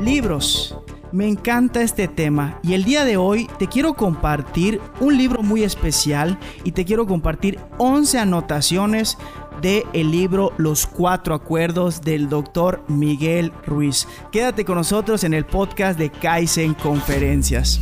Libros. 0.00 0.76
Me 1.12 1.28
encanta 1.28 1.80
este 1.80 2.08
tema 2.08 2.58
y 2.62 2.74
el 2.74 2.84
día 2.84 3.04
de 3.04 3.16
hoy 3.16 3.48
te 3.58 3.68
quiero 3.68 3.94
compartir 3.94 4.80
un 5.00 5.16
libro 5.16 5.42
muy 5.42 5.62
especial 5.62 6.38
y 6.64 6.72
te 6.72 6.84
quiero 6.84 7.06
compartir 7.06 7.58
11 7.78 8.18
anotaciones 8.18 9.16
de 9.62 9.86
el 9.92 10.10
libro 10.10 10.52
Los 10.56 10.86
Cuatro 10.86 11.34
Acuerdos 11.34 12.02
del 12.02 12.28
doctor 12.28 12.82
Miguel 12.88 13.52
Ruiz. 13.64 14.08
Quédate 14.32 14.64
con 14.64 14.74
nosotros 14.74 15.24
en 15.24 15.34
el 15.34 15.46
podcast 15.46 15.98
de 15.98 16.10
Kaizen 16.10 16.74
Conferencias. 16.74 17.80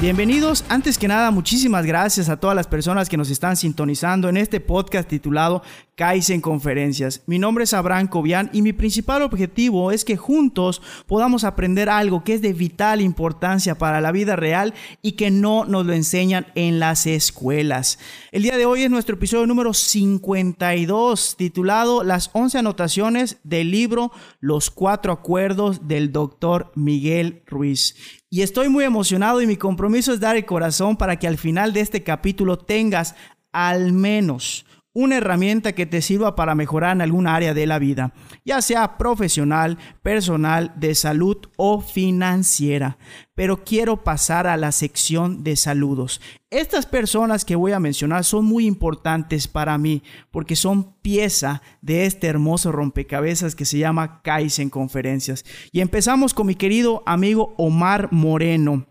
Bienvenidos, 0.00 0.64
antes 0.68 0.96
que 0.96 1.08
nada 1.08 1.32
muchísimas 1.32 1.84
gracias 1.84 2.28
a 2.28 2.36
todas 2.36 2.54
las 2.54 2.68
personas 2.68 3.08
que 3.08 3.16
nos 3.16 3.30
están 3.30 3.56
sintonizando 3.56 4.28
en 4.28 4.36
este 4.36 4.60
podcast 4.60 5.08
titulado 5.08 5.60
Kaizen 5.96 6.40
Conferencias. 6.40 7.24
Mi 7.26 7.40
nombre 7.40 7.64
es 7.64 7.74
Abraham 7.74 8.06
Cobian 8.06 8.48
y 8.52 8.62
mi 8.62 8.72
principal 8.72 9.22
objetivo 9.22 9.90
es 9.90 10.04
que 10.04 10.16
juntos 10.16 10.80
podamos 11.08 11.42
aprender 11.42 11.88
algo 11.88 12.22
que 12.22 12.34
es 12.34 12.42
de 12.42 12.52
vital 12.52 13.00
importancia 13.00 13.76
para 13.76 14.00
la 14.00 14.12
vida 14.12 14.36
real 14.36 14.72
y 15.02 15.12
que 15.12 15.32
no 15.32 15.64
nos 15.64 15.84
lo 15.84 15.92
enseñan 15.92 16.46
en 16.54 16.78
las 16.78 17.08
escuelas. 17.08 17.98
El 18.30 18.44
día 18.44 18.56
de 18.56 18.66
hoy 18.66 18.84
es 18.84 18.90
nuestro 18.90 19.16
episodio 19.16 19.48
número 19.48 19.74
52 19.74 21.34
titulado 21.36 22.04
Las 22.04 22.30
11 22.34 22.58
anotaciones 22.58 23.38
del 23.42 23.72
libro 23.72 24.12
Los 24.38 24.70
cuatro 24.70 25.12
acuerdos 25.12 25.88
del 25.88 26.12
doctor 26.12 26.70
Miguel 26.76 27.42
Ruiz. 27.46 28.17
Y 28.30 28.42
estoy 28.42 28.68
muy 28.68 28.84
emocionado 28.84 29.40
y 29.40 29.46
mi 29.46 29.56
compromiso 29.56 30.12
es 30.12 30.20
dar 30.20 30.36
el 30.36 30.44
corazón 30.44 30.96
para 30.96 31.16
que 31.18 31.26
al 31.26 31.38
final 31.38 31.72
de 31.72 31.80
este 31.80 32.02
capítulo 32.02 32.58
tengas 32.58 33.14
al 33.52 33.92
menos 33.92 34.66
una 34.98 35.18
herramienta 35.18 35.74
que 35.74 35.86
te 35.86 36.02
sirva 36.02 36.34
para 36.34 36.56
mejorar 36.56 36.96
en 36.96 37.02
alguna 37.02 37.36
área 37.36 37.54
de 37.54 37.68
la 37.68 37.78
vida, 37.78 38.12
ya 38.44 38.60
sea 38.60 38.98
profesional, 38.98 39.78
personal, 40.02 40.72
de 40.74 40.96
salud 40.96 41.36
o 41.54 41.80
financiera. 41.80 42.98
Pero 43.36 43.62
quiero 43.62 44.02
pasar 44.02 44.48
a 44.48 44.56
la 44.56 44.72
sección 44.72 45.44
de 45.44 45.54
saludos. 45.54 46.20
Estas 46.50 46.84
personas 46.84 47.44
que 47.44 47.54
voy 47.54 47.70
a 47.70 47.78
mencionar 47.78 48.24
son 48.24 48.44
muy 48.44 48.66
importantes 48.66 49.46
para 49.46 49.78
mí 49.78 50.02
porque 50.32 50.56
son 50.56 50.94
pieza 51.00 51.62
de 51.80 52.04
este 52.04 52.26
hermoso 52.26 52.72
rompecabezas 52.72 53.54
que 53.54 53.66
se 53.66 53.78
llama 53.78 54.20
Kaizen 54.22 54.68
Conferencias. 54.68 55.44
Y 55.70 55.80
empezamos 55.80 56.34
con 56.34 56.48
mi 56.48 56.56
querido 56.56 57.04
amigo 57.06 57.54
Omar 57.56 58.08
Moreno. 58.10 58.84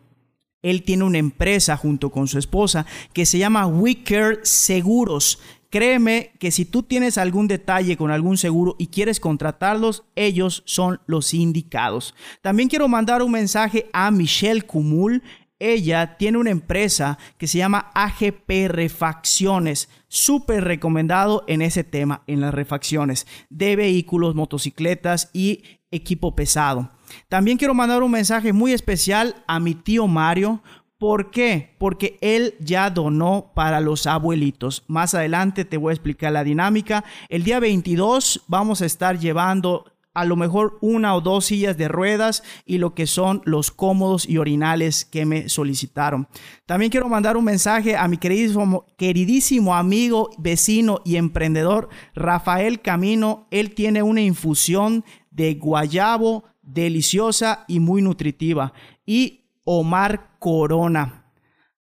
Él 0.64 0.84
tiene 0.84 1.04
una 1.04 1.18
empresa 1.18 1.78
junto 1.78 2.10
con 2.10 2.28
su 2.28 2.40
esposa 2.40 2.86
que 3.14 3.26
se 3.26 3.38
llama 3.38 3.68
Wicker 3.68 4.40
Seguros. 4.44 5.40
Créeme 5.70 6.32
que 6.40 6.52
si 6.52 6.66
tú 6.66 6.84
tienes 6.84 7.18
algún 7.18 7.48
detalle 7.48 7.98
con 7.98 8.12
algún 8.12 8.38
seguro 8.38 8.76
y 8.80 8.88
quieres 8.88 9.20
contratarlos, 9.20 10.04
ellos 10.16 10.64
son 10.66 11.02
los 11.08 11.34
indicados. 11.34 12.16
También 12.42 12.70
quiero 12.70 12.88
mandar 12.88 13.22
un 13.22 13.32
mensaje 13.32 13.90
a 13.92 14.10
Michelle 14.12 14.62
Cumul. 14.62 15.23
Ella 15.60 16.18
tiene 16.18 16.38
una 16.38 16.52
empresa 16.52 17.18
que 17.38 17.48
se 17.48 17.58
llama 17.58 17.92
AGP 17.95 18.70
Refacciones. 18.70 19.90
Súper 20.08 20.64
recomendado 20.64 21.44
en 21.48 21.62
ese 21.62 21.84
tema, 21.84 22.23
en 22.28 22.40
las 22.42 22.54
refacciones 22.54 23.28
de 23.50 23.76
vehículos, 23.76 24.36
motocicletas 24.36 25.30
y 25.34 25.64
equipo 25.92 26.36
pesado. 26.36 26.92
También 27.28 27.58
quiero 27.58 27.73
mandar 27.73 28.04
un 28.04 28.11
mensaje 28.11 28.54
muy 28.54 28.72
especial 28.73 29.44
a 29.48 29.60
mi 29.60 29.76
tío 29.76 30.08
Mario. 30.08 30.61
¿Por 30.98 31.30
qué? 31.30 31.76
Porque 31.78 32.18
él 32.22 32.56
ya 32.60 32.90
donó 32.90 33.52
para 33.54 33.82
los 33.82 34.08
abuelitos. 34.08 34.84
Más 34.88 35.14
adelante 35.14 35.64
te 35.64 35.78
voy 35.78 35.92
a 35.92 35.94
explicar 35.94 36.32
la 36.32 36.44
dinámica. 36.44 37.06
El 37.30 37.44
día 37.44 37.60
22 37.60 38.44
vamos 38.48 38.82
a 38.82 38.88
estar 38.88 39.20
llevando 39.20 39.86
a 40.16 40.26
lo 40.26 40.36
mejor 40.36 40.80
una 40.82 41.14
o 41.14 41.22
dos 41.22 41.46
sillas 41.46 41.78
de 41.78 41.88
ruedas 41.88 42.42
y 42.66 42.80
lo 42.80 42.96
que 42.96 43.06
son 43.06 43.44
los 43.46 43.70
cómodos 43.70 44.28
y 44.28 44.40
orinales 44.40 45.06
que 45.06 45.28
me 45.28 45.50
solicitaron. 45.50 46.28
También 46.66 46.90
quiero 46.90 47.08
mandar 47.08 47.38
un 47.38 47.46
mensaje 47.46 47.96
a 47.96 48.08
mi 48.08 48.18
queridísimo, 48.18 48.88
queridísimo 48.98 49.76
amigo, 49.76 50.32
vecino 50.40 51.02
y 51.06 51.18
emprendedor 51.18 51.90
Rafael 52.16 52.82
Camino. 52.82 53.46
Él 53.52 53.76
tiene 53.76 54.02
una 54.02 54.22
infusión 54.22 55.06
de 55.30 55.54
guayabo 55.54 56.46
deliciosa 56.64 57.66
y 57.68 57.80
muy 57.80 58.02
nutritiva. 58.02 58.74
Y 59.06 59.47
Omar 59.70 60.30
Corona, 60.39 61.26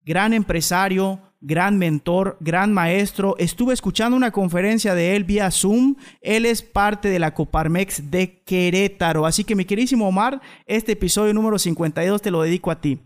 gran 0.05 0.33
empresario, 0.33 1.19
gran 1.41 1.79
mentor, 1.79 2.37
gran 2.39 2.71
maestro. 2.71 3.35
Estuve 3.39 3.73
escuchando 3.73 4.15
una 4.15 4.29
conferencia 4.29 4.93
de 4.93 5.15
él 5.15 5.23
vía 5.23 5.49
Zoom. 5.49 5.95
Él 6.21 6.45
es 6.45 6.61
parte 6.61 7.09
de 7.09 7.17
la 7.17 7.33
Coparmex 7.33 8.11
de 8.11 8.43
Querétaro. 8.43 9.25
Así 9.25 9.43
que 9.43 9.55
mi 9.55 9.65
queridísimo 9.65 10.07
Omar, 10.07 10.41
este 10.67 10.91
episodio 10.91 11.33
número 11.33 11.57
52 11.57 12.21
te 12.21 12.29
lo 12.29 12.43
dedico 12.43 12.69
a 12.69 12.79
ti. 12.79 12.99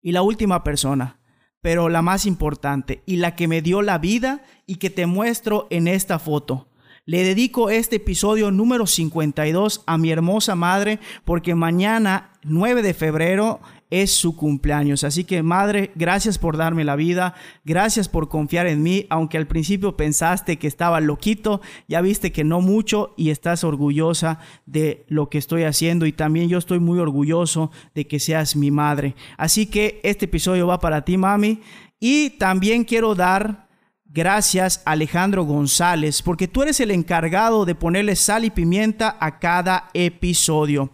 Y 0.00 0.12
la 0.12 0.22
última 0.22 0.64
persona, 0.64 1.20
pero 1.60 1.90
la 1.90 2.00
más 2.00 2.24
importante 2.24 3.02
y 3.04 3.16
la 3.16 3.36
que 3.36 3.46
me 3.46 3.60
dio 3.60 3.82
la 3.82 3.98
vida 3.98 4.42
y 4.66 4.76
que 4.76 4.88
te 4.88 5.04
muestro 5.04 5.66
en 5.68 5.86
esta 5.86 6.18
foto. 6.18 6.72
Le 7.04 7.24
dedico 7.24 7.68
este 7.68 7.96
episodio 7.96 8.52
número 8.52 8.86
52 8.86 9.82
a 9.86 9.98
mi 9.98 10.12
hermosa 10.12 10.54
madre 10.54 11.00
porque 11.24 11.56
mañana 11.56 12.30
9 12.44 12.80
de 12.82 12.94
febrero 12.94 13.60
es 13.92 14.10
su 14.10 14.34
cumpleaños. 14.34 15.04
Así 15.04 15.24
que 15.24 15.42
madre, 15.42 15.90
gracias 15.94 16.38
por 16.38 16.56
darme 16.56 16.82
la 16.82 16.96
vida, 16.96 17.34
gracias 17.62 18.08
por 18.08 18.30
confiar 18.30 18.66
en 18.66 18.82
mí, 18.82 19.06
aunque 19.10 19.36
al 19.36 19.46
principio 19.46 19.98
pensaste 19.98 20.58
que 20.58 20.66
estaba 20.66 20.98
loquito, 21.00 21.60
ya 21.88 22.00
viste 22.00 22.32
que 22.32 22.42
no 22.42 22.62
mucho 22.62 23.12
y 23.18 23.28
estás 23.28 23.64
orgullosa 23.64 24.40
de 24.64 25.04
lo 25.08 25.28
que 25.28 25.36
estoy 25.36 25.64
haciendo 25.64 26.06
y 26.06 26.12
también 26.12 26.48
yo 26.48 26.56
estoy 26.56 26.80
muy 26.80 26.98
orgulloso 26.98 27.70
de 27.94 28.06
que 28.06 28.18
seas 28.18 28.56
mi 28.56 28.70
madre. 28.70 29.14
Así 29.36 29.66
que 29.66 30.00
este 30.04 30.24
episodio 30.24 30.66
va 30.66 30.80
para 30.80 31.04
ti, 31.04 31.18
mami. 31.18 31.60
Y 32.00 32.30
también 32.30 32.84
quiero 32.84 33.14
dar 33.14 33.68
Gracias 34.14 34.82
Alejandro 34.84 35.44
González, 35.44 36.20
porque 36.20 36.46
tú 36.46 36.60
eres 36.60 36.80
el 36.80 36.90
encargado 36.90 37.64
de 37.64 37.74
ponerle 37.74 38.14
sal 38.14 38.44
y 38.44 38.50
pimienta 38.50 39.16
a 39.18 39.38
cada 39.38 39.88
episodio. 39.94 40.90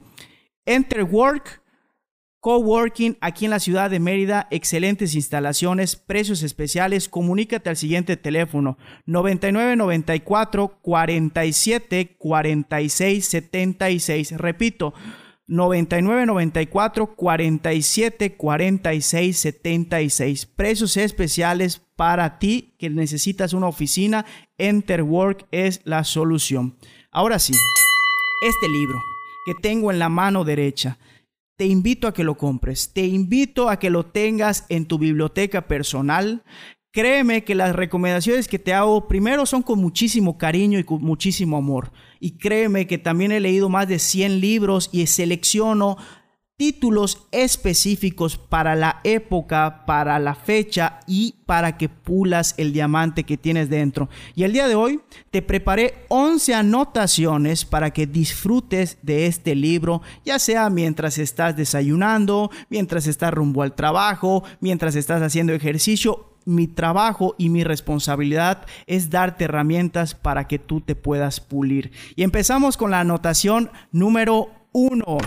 Enter 0.64 1.02
Work, 1.02 1.57
Coworking 2.40 3.18
aquí 3.20 3.46
en 3.46 3.50
la 3.50 3.58
ciudad 3.58 3.90
de 3.90 3.98
Mérida, 3.98 4.46
excelentes 4.52 5.16
instalaciones, 5.16 5.96
precios 5.96 6.44
especiales. 6.44 7.08
Comunícate 7.08 7.68
al 7.68 7.76
siguiente 7.76 8.16
teléfono 8.16 8.78
9994 9.06 10.78
47 10.80 12.16
46 12.16 13.26
76. 13.26 14.38
Repito, 14.38 14.94
99 15.48 16.26
94 16.26 17.16
47 17.16 18.36
46 18.36 19.36
76. 19.36 20.46
Precios 20.46 20.96
especiales 20.96 21.82
para 21.96 22.38
ti 22.38 22.76
que 22.78 22.88
necesitas 22.88 23.52
una 23.52 23.66
oficina. 23.66 24.24
Enterwork 24.58 25.46
es 25.50 25.80
la 25.84 26.04
solución. 26.04 26.76
Ahora 27.10 27.40
sí, 27.40 27.54
este 28.42 28.68
libro 28.68 29.02
que 29.46 29.54
tengo 29.54 29.90
en 29.90 29.98
la 29.98 30.08
mano 30.10 30.44
derecha, 30.44 30.98
te 31.58 31.66
invito 31.66 32.06
a 32.06 32.14
que 32.14 32.22
lo 32.22 32.36
compres. 32.36 32.92
Te 32.94 33.04
invito 33.04 33.68
a 33.68 33.80
que 33.80 33.90
lo 33.90 34.06
tengas 34.06 34.64
en 34.68 34.86
tu 34.86 34.96
biblioteca 34.96 35.66
personal. 35.66 36.44
Créeme 36.92 37.42
que 37.42 37.56
las 37.56 37.74
recomendaciones 37.74 38.46
que 38.46 38.60
te 38.60 38.72
hago 38.72 39.08
primero 39.08 39.44
son 39.44 39.62
con 39.62 39.80
muchísimo 39.80 40.38
cariño 40.38 40.78
y 40.78 40.84
con 40.84 41.02
muchísimo 41.02 41.56
amor. 41.56 41.90
Y 42.20 42.38
créeme 42.38 42.86
que 42.86 42.96
también 42.96 43.32
he 43.32 43.40
leído 43.40 43.68
más 43.68 43.88
de 43.88 43.98
100 43.98 44.40
libros 44.40 44.88
y 44.92 45.04
selecciono 45.08 45.96
títulos 46.58 47.28
específicos 47.30 48.36
para 48.36 48.74
la 48.74 49.00
época, 49.04 49.84
para 49.86 50.18
la 50.18 50.34
fecha 50.34 50.98
y 51.06 51.36
para 51.46 51.78
que 51.78 51.88
pulas 51.88 52.54
el 52.58 52.72
diamante 52.72 53.22
que 53.22 53.36
tienes 53.36 53.70
dentro. 53.70 54.08
Y 54.34 54.42
el 54.42 54.52
día 54.52 54.66
de 54.66 54.74
hoy 54.74 55.00
te 55.30 55.40
preparé 55.40 56.04
11 56.08 56.54
anotaciones 56.54 57.64
para 57.64 57.92
que 57.92 58.08
disfrutes 58.08 58.98
de 59.02 59.26
este 59.26 59.54
libro, 59.54 60.02
ya 60.24 60.40
sea 60.40 60.68
mientras 60.68 61.16
estás 61.18 61.56
desayunando, 61.56 62.50
mientras 62.68 63.06
estás 63.06 63.32
rumbo 63.32 63.62
al 63.62 63.76
trabajo, 63.76 64.42
mientras 64.60 64.96
estás 64.96 65.22
haciendo 65.22 65.52
ejercicio 65.52 66.34
mi 66.44 66.66
trabajo 66.66 67.34
y 67.38 67.50
mi 67.50 67.62
responsabilidad 67.62 68.66
es 68.86 69.10
darte 69.10 69.44
herramientas 69.44 70.14
para 70.14 70.48
que 70.48 70.58
tú 70.58 70.80
te 70.80 70.96
puedas 70.96 71.40
pulir. 71.40 71.92
Y 72.16 72.22
empezamos 72.22 72.76
con 72.76 72.90
la 72.90 73.00
anotación 73.00 73.70
número 73.92 74.48
uno. 74.72 75.18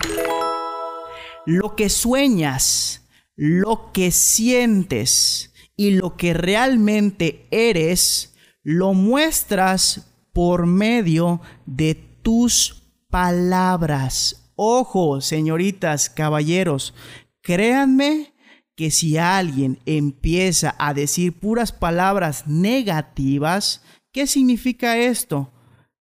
Lo 1.46 1.74
que 1.74 1.88
sueñas, 1.88 3.02
lo 3.36 3.92
que 3.92 4.10
sientes 4.10 5.52
y 5.76 5.92
lo 5.92 6.16
que 6.16 6.34
realmente 6.34 7.46
eres 7.50 8.34
lo 8.62 8.94
muestras 8.94 10.12
por 10.32 10.66
medio 10.66 11.40
de 11.66 11.94
tus 11.94 12.82
palabras. 13.10 14.52
Ojo, 14.54 15.20
señoritas, 15.20 16.08
caballeros, 16.08 16.94
créanme 17.40 18.32
que 18.76 18.90
si 18.90 19.18
alguien 19.18 19.78
empieza 19.84 20.74
a 20.78 20.94
decir 20.94 21.38
puras 21.38 21.72
palabras 21.72 22.46
negativas, 22.46 23.82
¿qué 24.12 24.26
significa 24.26 24.96
esto? 24.96 25.50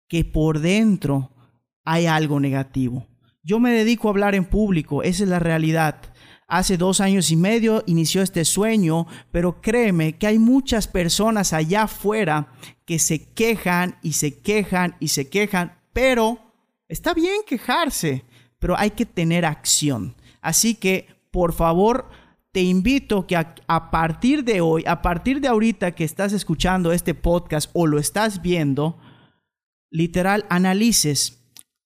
Que 0.08 0.26
por 0.26 0.60
dentro 0.60 1.32
hay 1.84 2.06
algo 2.06 2.40
negativo. 2.40 3.08
Yo 3.44 3.60
me 3.60 3.72
dedico 3.72 4.08
a 4.08 4.12
hablar 4.12 4.36
en 4.36 4.46
público, 4.46 5.02
esa 5.02 5.24
es 5.24 5.30
la 5.30 5.40
realidad. 5.40 5.96
Hace 6.48 6.78
dos 6.78 7.02
años 7.02 7.32
y 7.32 7.36
medio 7.36 7.84
inició 7.88 8.22
este 8.22 8.46
sueño, 8.46 9.08
pero 9.32 9.62
créeme 9.62 10.18
que 10.18 10.28
hay 10.28 10.38
muchas 10.38 10.88
personas 10.88 11.52
allá 11.54 11.84
afuera 11.84 12.52
que 12.86 13.00
se 13.00 13.34
quejan 13.34 13.98
y 14.04 14.14
se 14.14 14.42
quejan 14.42 14.96
y 15.00 15.08
se 15.08 15.30
quejan, 15.30 15.80
pero 15.92 16.38
está 16.88 17.16
bien 17.16 17.42
quejarse, 17.48 18.26
pero 18.60 18.78
hay 18.78 18.92
que 18.92 19.08
tener 19.08 19.46
acción. 19.46 20.16
Así 20.42 20.76
que, 20.76 21.08
por 21.32 21.54
favor, 21.54 22.10
te 22.52 22.62
invito 22.62 23.26
que 23.26 23.38
a, 23.38 23.56
a, 23.66 23.90
partir 23.90 24.44
de 24.44 24.62
hoy, 24.62 24.84
a 24.86 25.02
partir 25.02 25.42
de 25.42 25.48
ahorita 25.48 25.96
que 25.96 26.04
estás 26.04 26.32
escuchando 26.32 26.92
este 26.92 27.16
podcast 27.16 27.72
o 27.74 27.88
lo 27.88 27.98
estás 27.98 28.42
viendo, 28.44 29.00
literal, 29.90 30.46
analices 30.50 31.41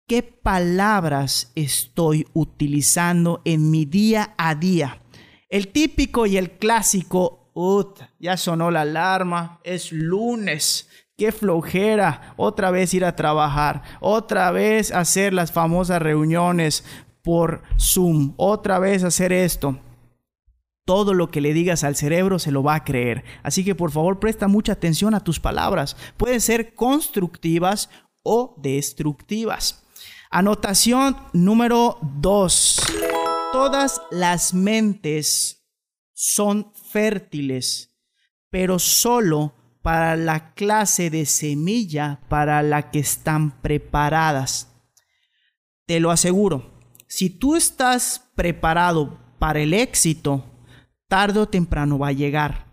qué 0.08 0.22
palabras 0.22 1.52
estoy 1.56 2.28
utilizando 2.34 3.42
en 3.44 3.72
mi 3.72 3.86
día 3.86 4.36
a 4.38 4.56
día. 4.56 5.02
El 5.50 5.70
típico 5.70 6.26
y 6.26 6.38
el 6.38 6.52
clásico, 6.52 7.50
ut, 7.54 8.02
ya 8.20 8.38
sonó 8.38 8.70
la 8.72 8.82
alarma, 8.82 9.60
es 9.64 9.92
lunes, 9.92 10.90
qué 11.18 11.32
flojera, 11.32 12.34
otra 12.38 12.72
vez 12.72 12.94
ir 12.94 13.06
a 13.06 13.16
trabajar, 13.16 13.82
otra 14.00 14.52
vez 14.52 14.92
hacer 14.92 15.34
las 15.34 15.52
famosas 15.52 16.02
reuniones 16.02 16.84
por 17.24 17.64
Zoom, 17.80 18.34
otra 18.38 18.80
vez 18.80 19.04
hacer 19.04 19.34
esto. 19.34 19.80
Todo 20.86 21.16
lo 21.16 21.32
que 21.32 21.42
le 21.42 21.54
digas 21.54 21.84
al 21.84 21.96
cerebro 21.96 22.38
se 22.38 22.52
lo 22.52 22.62
va 22.62 22.76
a 22.76 22.84
creer. 22.84 23.24
Así 23.42 23.66
que 23.66 23.74
por 23.74 23.90
favor 23.90 24.20
presta 24.20 24.48
mucha 24.48 24.74
atención 24.74 25.16
a 25.16 25.24
tus 25.24 25.40
palabras. 25.40 25.98
Pueden 26.16 26.42
ser 26.42 26.76
constructivas 26.76 27.90
o 28.22 28.54
destructivas. 28.62 29.85
Anotación 30.38 31.16
número 31.32 31.98
2. 32.02 32.82
Todas 33.54 34.02
las 34.12 34.54
mentes 34.54 35.66
son 36.12 36.74
fértiles, 36.74 37.96
pero 38.50 38.78
solo 38.78 39.54
para 39.82 40.18
la 40.18 40.54
clase 40.54 41.10
de 41.10 41.26
semilla 41.26 42.20
para 42.28 42.62
la 42.64 42.92
que 42.92 43.00
están 43.00 43.62
preparadas. 43.62 44.76
Te 45.86 46.02
lo 46.02 46.12
aseguro, 46.12 46.82
si 47.08 47.30
tú 47.30 47.56
estás 47.56 48.30
preparado 48.36 49.18
para 49.40 49.62
el 49.62 49.74
éxito, 49.74 50.44
tarde 51.08 51.40
o 51.40 51.48
temprano 51.48 51.98
va 51.98 52.10
a 52.10 52.12
llegar. 52.12 52.66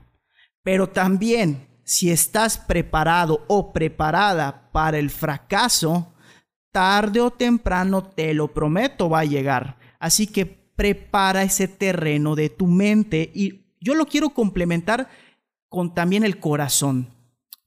Pero 0.64 0.88
también, 0.88 1.68
si 1.84 2.10
estás 2.10 2.58
preparado 2.58 3.44
o 3.46 3.72
preparada 3.72 4.68
para 4.72 4.98
el 4.98 5.10
fracaso, 5.10 6.11
tarde 6.72 7.20
o 7.20 7.30
temprano, 7.30 8.02
te 8.02 8.34
lo 8.34 8.48
prometo, 8.52 9.08
va 9.08 9.20
a 9.20 9.24
llegar. 9.24 9.78
Así 10.00 10.26
que 10.26 10.46
prepara 10.46 11.42
ese 11.42 11.68
terreno 11.68 12.34
de 12.34 12.48
tu 12.48 12.66
mente 12.66 13.30
y 13.34 13.66
yo 13.80 13.94
lo 13.94 14.06
quiero 14.06 14.30
complementar 14.30 15.08
con 15.68 15.94
también 15.94 16.24
el 16.24 16.40
corazón. 16.40 17.08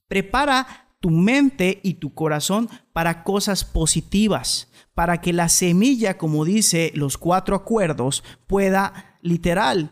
Prepara 0.08 0.90
tu 1.00 1.12
mente 1.12 1.80
y 1.84 1.96
tu 1.96 2.14
corazón 2.14 2.70
para 2.94 3.24
cosas 3.24 3.64
positivas, 3.64 4.72
para 4.94 5.22
que 5.22 5.34
la 5.34 5.50
semilla, 5.50 6.18
como 6.18 6.46
dice 6.46 6.92
los 6.96 7.18
cuatro 7.18 7.56
acuerdos, 7.56 8.24
pueda 8.48 9.18
literal 9.22 9.92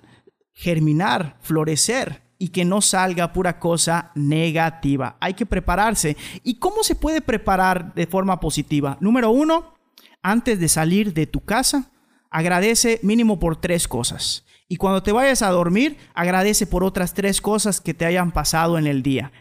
germinar, 0.54 1.38
florecer 1.42 2.23
y 2.38 2.50
que 2.50 2.66
no 2.66 2.82
salga 2.82 3.34
pura 3.34 3.60
cosa 3.60 4.12
negativa. 4.16 5.18
Hay 5.20 5.34
que 5.34 5.46
prepararse. 5.46 6.18
¿Y 6.44 6.56
cómo 6.56 6.84
se 6.84 6.96
puede 6.96 7.22
preparar 7.22 7.94
de 7.94 8.08
forma 8.08 8.40
positiva? 8.40 8.98
Número 9.00 9.32
uno, 9.32 9.76
antes 10.22 10.60
de 10.60 10.68
salir 10.68 11.14
de 11.14 11.28
tu 11.28 11.42
casa, 11.42 11.92
agradece 12.30 13.00
mínimo 13.04 13.40
por 13.40 13.58
tres 13.58 13.88
cosas. 13.88 14.46
Y 14.68 14.78
cuando 14.78 15.04
te 15.04 15.12
vayas 15.12 15.42
a 15.42 15.52
dormir, 15.52 15.98
agradece 16.14 16.66
por 16.66 16.84
otras 16.84 17.14
tres 17.14 17.42
cosas 17.42 17.80
que 17.80 17.94
te 17.94 18.06
hayan 18.06 18.32
pasado 18.32 18.78
en 18.78 18.88
el 18.88 19.04
día. 19.04 19.32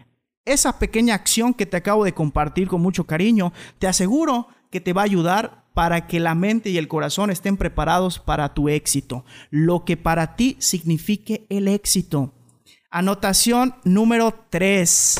Esa 0.44 0.78
pequeña 0.78 1.14
acción 1.14 1.54
que 1.54 1.66
te 1.66 1.76
acabo 1.76 2.04
de 2.04 2.14
compartir 2.14 2.68
con 2.68 2.82
mucho 2.82 3.04
cariño, 3.06 3.52
te 3.78 3.86
aseguro 3.86 4.48
que 4.70 4.80
te 4.80 4.92
va 4.92 5.02
a 5.02 5.04
ayudar 5.04 5.62
para 5.72 6.06
que 6.06 6.20
la 6.20 6.34
mente 6.34 6.70
y 6.70 6.78
el 6.78 6.88
corazón 6.88 7.30
estén 7.30 7.56
preparados 7.56 8.18
para 8.18 8.52
tu 8.52 8.68
éxito, 8.68 9.24
lo 9.50 9.84
que 9.84 9.96
para 9.96 10.36
ti 10.36 10.56
signifique 10.58 11.46
el 11.48 11.68
éxito. 11.68 12.34
Anotación 12.94 13.74
número 13.84 14.34
3. 14.50 15.18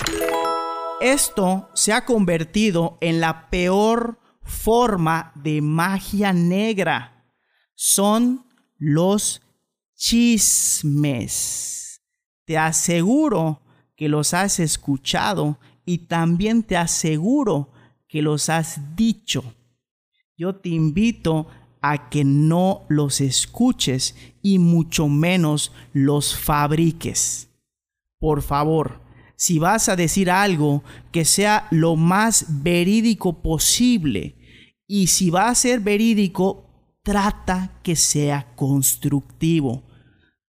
Esto 1.01 1.71
se 1.73 1.95
ha 1.95 2.05
convertido 2.05 2.99
en 3.01 3.19
la 3.19 3.49
peor 3.49 4.19
forma 4.43 5.33
de 5.37 5.63
magia 5.63 6.35
negra. 6.35 7.25
Son 7.75 8.45
los 8.77 9.41
chismes. 9.97 11.23
Te 12.45 12.59
aseguro 12.59 13.63
que 13.97 14.11
los 14.11 14.35
has 14.35 14.61
escuchado 14.61 15.59
y 15.87 16.09
también 16.09 16.65
te 16.65 16.77
aseguro 16.77 17.73
que 18.07 18.21
los 18.21 18.51
has 18.51 18.95
dicho. 18.95 19.43
Yo 20.37 20.57
te 20.57 20.69
invito 20.69 21.47
a 21.81 22.11
que 22.11 22.23
no 22.23 22.83
los 22.91 23.23
escuches 23.23 24.15
y 24.43 24.59
mucho 24.59 25.09
menos 25.09 25.73
los 25.95 26.37
fabriques 26.37 27.49
por 28.23 28.43
favor, 28.43 29.01
si 29.35 29.59
vas 29.59 29.89
a 29.89 29.97
decir 29.97 30.31
algo, 30.31 30.85
que 31.11 31.25
sea 31.25 31.67
lo 31.73 31.97
más 31.97 32.63
verídico 32.63 33.43
posible. 33.43 34.37
Y 34.87 35.09
si 35.09 35.29
va 35.31 35.49
a 35.49 35.55
ser 35.57 35.81
verídico, 35.81 36.71
trata 37.03 37.81
que 37.83 37.97
sea 37.97 38.55
constructivo. 38.55 39.83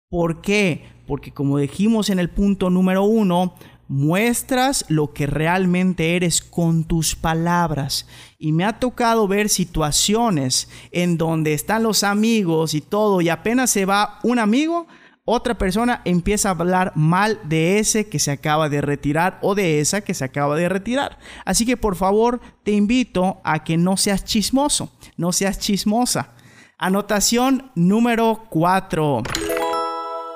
¿Por 0.08 0.40
qué? 0.40 0.82
Porque 1.06 1.30
como 1.32 1.58
dijimos 1.58 2.08
en 2.08 2.18
el 2.18 2.30
punto 2.30 2.70
número 2.70 3.02
uno, 3.02 3.54
muestras 3.86 4.86
lo 4.88 5.12
que 5.12 5.26
realmente 5.26 6.16
eres 6.16 6.40
con 6.40 6.84
tus 6.84 7.16
palabras. 7.16 8.06
Y 8.38 8.52
me 8.52 8.64
ha 8.64 8.80
tocado 8.80 9.28
ver 9.28 9.50
situaciones 9.50 10.70
en 10.90 11.18
donde 11.18 11.52
están 11.52 11.82
los 11.82 12.02
amigos 12.02 12.72
y 12.72 12.80
todo, 12.80 13.20
y 13.20 13.28
apenas 13.28 13.68
se 13.68 13.84
va 13.84 14.20
un 14.22 14.38
amigo, 14.38 14.86
otra 15.30 15.58
persona 15.58 16.00
empieza 16.06 16.48
a 16.48 16.52
hablar 16.52 16.92
mal 16.94 17.38
de 17.44 17.78
ese 17.78 18.08
que 18.08 18.18
se 18.18 18.30
acaba 18.30 18.70
de 18.70 18.80
retirar 18.80 19.38
o 19.42 19.54
de 19.54 19.78
esa 19.78 20.00
que 20.00 20.14
se 20.14 20.24
acaba 20.24 20.56
de 20.56 20.70
retirar. 20.70 21.18
Así 21.44 21.66
que 21.66 21.76
por 21.76 21.96
favor 21.96 22.40
te 22.62 22.72
invito 22.72 23.38
a 23.44 23.62
que 23.62 23.76
no 23.76 23.98
seas 23.98 24.24
chismoso, 24.24 24.90
no 25.18 25.32
seas 25.32 25.58
chismosa. 25.58 26.32
Anotación 26.78 27.70
número 27.74 28.46
4. 28.48 29.22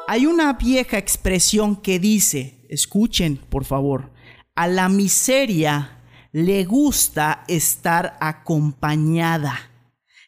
Hay 0.08 0.26
una 0.26 0.52
vieja 0.52 0.98
expresión 0.98 1.76
que 1.76 1.98
dice, 1.98 2.66
escuchen 2.68 3.38
por 3.38 3.64
favor, 3.64 4.12
a 4.54 4.66
la 4.66 4.90
miseria 4.90 6.02
le 6.32 6.66
gusta 6.66 7.44
estar 7.48 8.18
acompañada. 8.20 9.58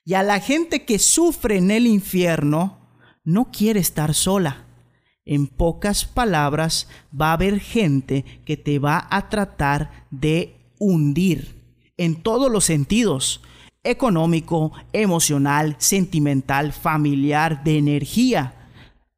Y 0.06 0.14
a 0.14 0.22
la 0.22 0.40
gente 0.40 0.86
que 0.86 0.98
sufre 0.98 1.58
en 1.58 1.70
el 1.70 1.86
infierno, 1.86 2.83
no 3.24 3.50
quiere 3.50 3.80
estar 3.80 4.14
sola. 4.14 4.66
En 5.24 5.46
pocas 5.46 6.04
palabras, 6.04 6.88
va 7.18 7.30
a 7.30 7.32
haber 7.32 7.58
gente 7.58 8.24
que 8.44 8.56
te 8.56 8.78
va 8.78 9.08
a 9.10 9.30
tratar 9.30 10.06
de 10.10 10.54
hundir 10.78 11.64
en 11.96 12.22
todos 12.22 12.50
los 12.50 12.64
sentidos, 12.64 13.40
económico, 13.82 14.72
emocional, 14.92 15.76
sentimental, 15.78 16.72
familiar, 16.72 17.64
de 17.64 17.78
energía. 17.78 18.70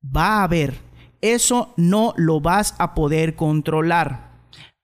Va 0.05 0.39
a 0.39 0.45
haber. 0.45 0.79
Eso 1.21 1.75
no 1.77 2.15
lo 2.17 2.41
vas 2.41 2.75
a 2.79 2.95
poder 2.95 3.35
controlar. 3.35 4.27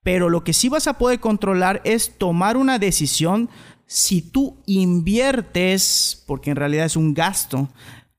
Pero 0.03 0.29
lo 0.29 0.43
que 0.43 0.53
sí 0.53 0.69
vas 0.69 0.89
a 0.89 0.99
poder 0.99 1.21
controlar 1.21 1.81
es 1.85 2.19
tomar 2.19 2.57
una 2.57 2.81
decisión 2.81 3.49
si 3.87 4.23
tú 4.23 4.57
inviertes, 4.67 6.25
porque 6.27 6.51
en 6.51 6.57
realidad 6.57 6.87
es 6.87 6.97
un 6.97 7.13
gasto, 7.13 7.69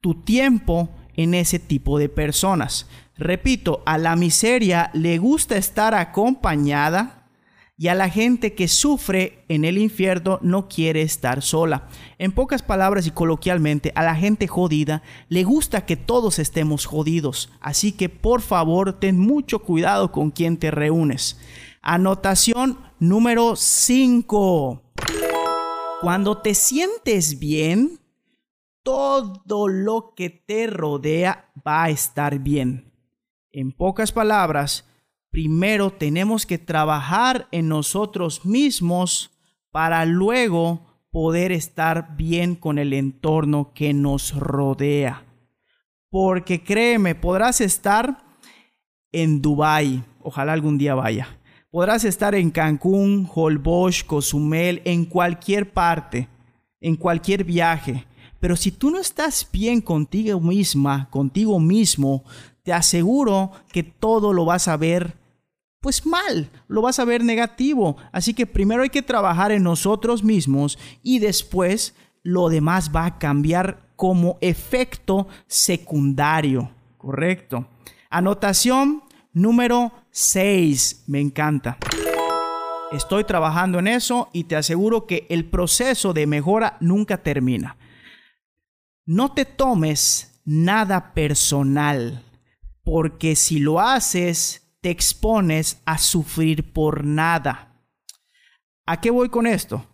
tu 0.04 0.16
tiempo 0.16 0.90
en 1.16 1.34
ese 1.34 1.60
tipo 1.60 1.98
de 1.98 2.10
personas. 2.10 2.90
Repito, 3.16 3.84
a 3.86 3.98
la 3.98 4.18
miseria 4.18 4.92
le 4.94 5.18
gusta 5.18 5.56
estar 5.56 5.96
acompañada 5.96 7.30
y 7.78 7.88
a 7.88 7.96
la 7.96 8.10
gente 8.10 8.54
que 8.54 8.68
sufre 8.68 9.46
en 9.48 9.64
el 9.64 9.78
infierno 9.78 10.40
no 10.42 10.68
quiere 10.68 11.04
estar 11.04 11.42
sola. 11.42 11.88
En 12.18 12.34
pocas 12.34 12.64
palabras 12.64 13.08
y 13.08 13.12
coloquialmente, 13.12 13.94
a 13.96 14.04
la 14.04 14.16
gente 14.16 14.46
jodida 14.46 15.04
le 15.30 15.46
gusta 15.46 15.86
que 15.86 15.96
todos 15.96 16.38
estemos 16.38 16.86
jodidos. 16.86 17.50
Así 17.62 17.94
que 17.94 18.10
por 18.10 18.42
favor 18.42 19.00
ten 19.00 19.18
mucho 19.18 19.60
cuidado 19.60 20.12
con 20.12 20.32
quien 20.32 20.58
te 20.58 20.70
reúnes. 20.70 21.40
Anotación 21.82 22.78
número 23.00 23.56
5. 23.56 24.82
Cuando 26.02 26.40
te 26.40 26.56
sientes 26.56 27.40
bien, 27.40 28.03
todo 28.84 29.68
lo 29.68 30.14
que 30.16 30.30
te 30.30 30.68
rodea 30.68 31.50
va 31.66 31.86
a 31.86 31.90
estar 31.90 32.40
bien. 32.40 32.92
En 33.52 33.72
pocas 33.72 34.12
palabras, 34.12 34.86
primero 35.30 35.92
tenemos 35.92 36.46
que 36.46 36.58
trabajar 36.58 37.48
en 37.52 37.70
nosotros 37.70 38.46
mismos 38.46 39.32
para 39.72 40.06
luego 40.06 40.86
poder 41.12 41.52
estar 41.52 42.16
bien 42.18 42.56
con 42.56 42.78
el 42.78 42.94
entorno 42.94 43.72
que 43.74 43.94
nos 43.94 44.36
rodea. 44.36 45.24
Porque 46.10 46.64
créeme, 46.64 47.16
podrás 47.16 47.62
estar 47.62 48.24
en 49.12 49.42
Dubai, 49.42 50.04
ojalá 50.22 50.54
algún 50.54 50.78
día 50.78 50.96
vaya. 50.96 51.40
Podrás 51.72 52.04
estar 52.04 52.36
en 52.36 52.52
Cancún, 52.52 53.28
Holbox, 53.34 54.04
Cozumel, 54.04 54.82
en 54.86 55.06
cualquier 55.06 55.72
parte, 55.72 56.28
en 56.82 56.96
cualquier 56.96 57.44
viaje. 57.44 58.06
Pero 58.44 58.58
si 58.58 58.72
tú 58.72 58.92
no 58.92 59.00
estás 59.00 59.48
bien 59.54 59.80
contigo 59.80 60.38
misma, 60.42 61.08
contigo 61.10 61.62
mismo, 61.62 62.26
te 62.62 62.74
aseguro 62.74 63.54
que 63.72 63.84
todo 63.84 64.34
lo 64.34 64.44
vas 64.44 64.68
a 64.68 64.76
ver 64.76 65.16
pues 65.80 66.06
mal, 66.06 66.50
lo 66.68 66.82
vas 66.82 67.00
a 67.00 67.06
ver 67.06 67.24
negativo. 67.24 67.96
Así 68.12 68.34
que 68.34 68.46
primero 68.46 68.84
hay 68.84 68.90
que 68.90 69.02
trabajar 69.02 69.54
en 69.54 69.64
nosotros 69.64 70.26
mismos 70.26 70.78
y 71.02 71.20
después 71.20 71.96
lo 72.22 72.50
demás 72.50 72.92
va 72.94 73.06
a 73.06 73.18
cambiar 73.18 73.88
como 73.96 74.38
efecto 74.42 75.30
secundario. 75.48 76.70
Correcto. 76.98 77.66
Anotación 78.10 79.04
número 79.32 79.94
6. 80.12 81.06
Me 81.08 81.22
encanta. 81.22 81.78
Estoy 82.92 83.24
trabajando 83.24 83.80
en 83.80 83.88
eso 83.88 84.28
y 84.34 84.44
te 84.44 84.58
aseguro 84.58 85.08
que 85.08 85.28
el 85.30 85.46
proceso 85.46 86.12
de 86.12 86.28
mejora 86.28 86.76
nunca 86.82 87.24
termina. 87.24 87.78
No 89.06 89.34
te 89.34 89.44
tomes 89.44 90.42
nada 90.46 91.14
personal, 91.14 92.24
porque 92.86 93.36
si 93.36 93.60
lo 93.60 93.82
haces, 93.82 94.78
te 94.80 94.92
expones 94.92 95.82
a 95.84 95.98
sufrir 95.98 96.72
por 96.72 97.04
nada. 97.04 97.86
¿A 98.86 99.02
qué 99.02 99.12
voy 99.12 99.28
con 99.28 99.46
esto? 99.46 99.86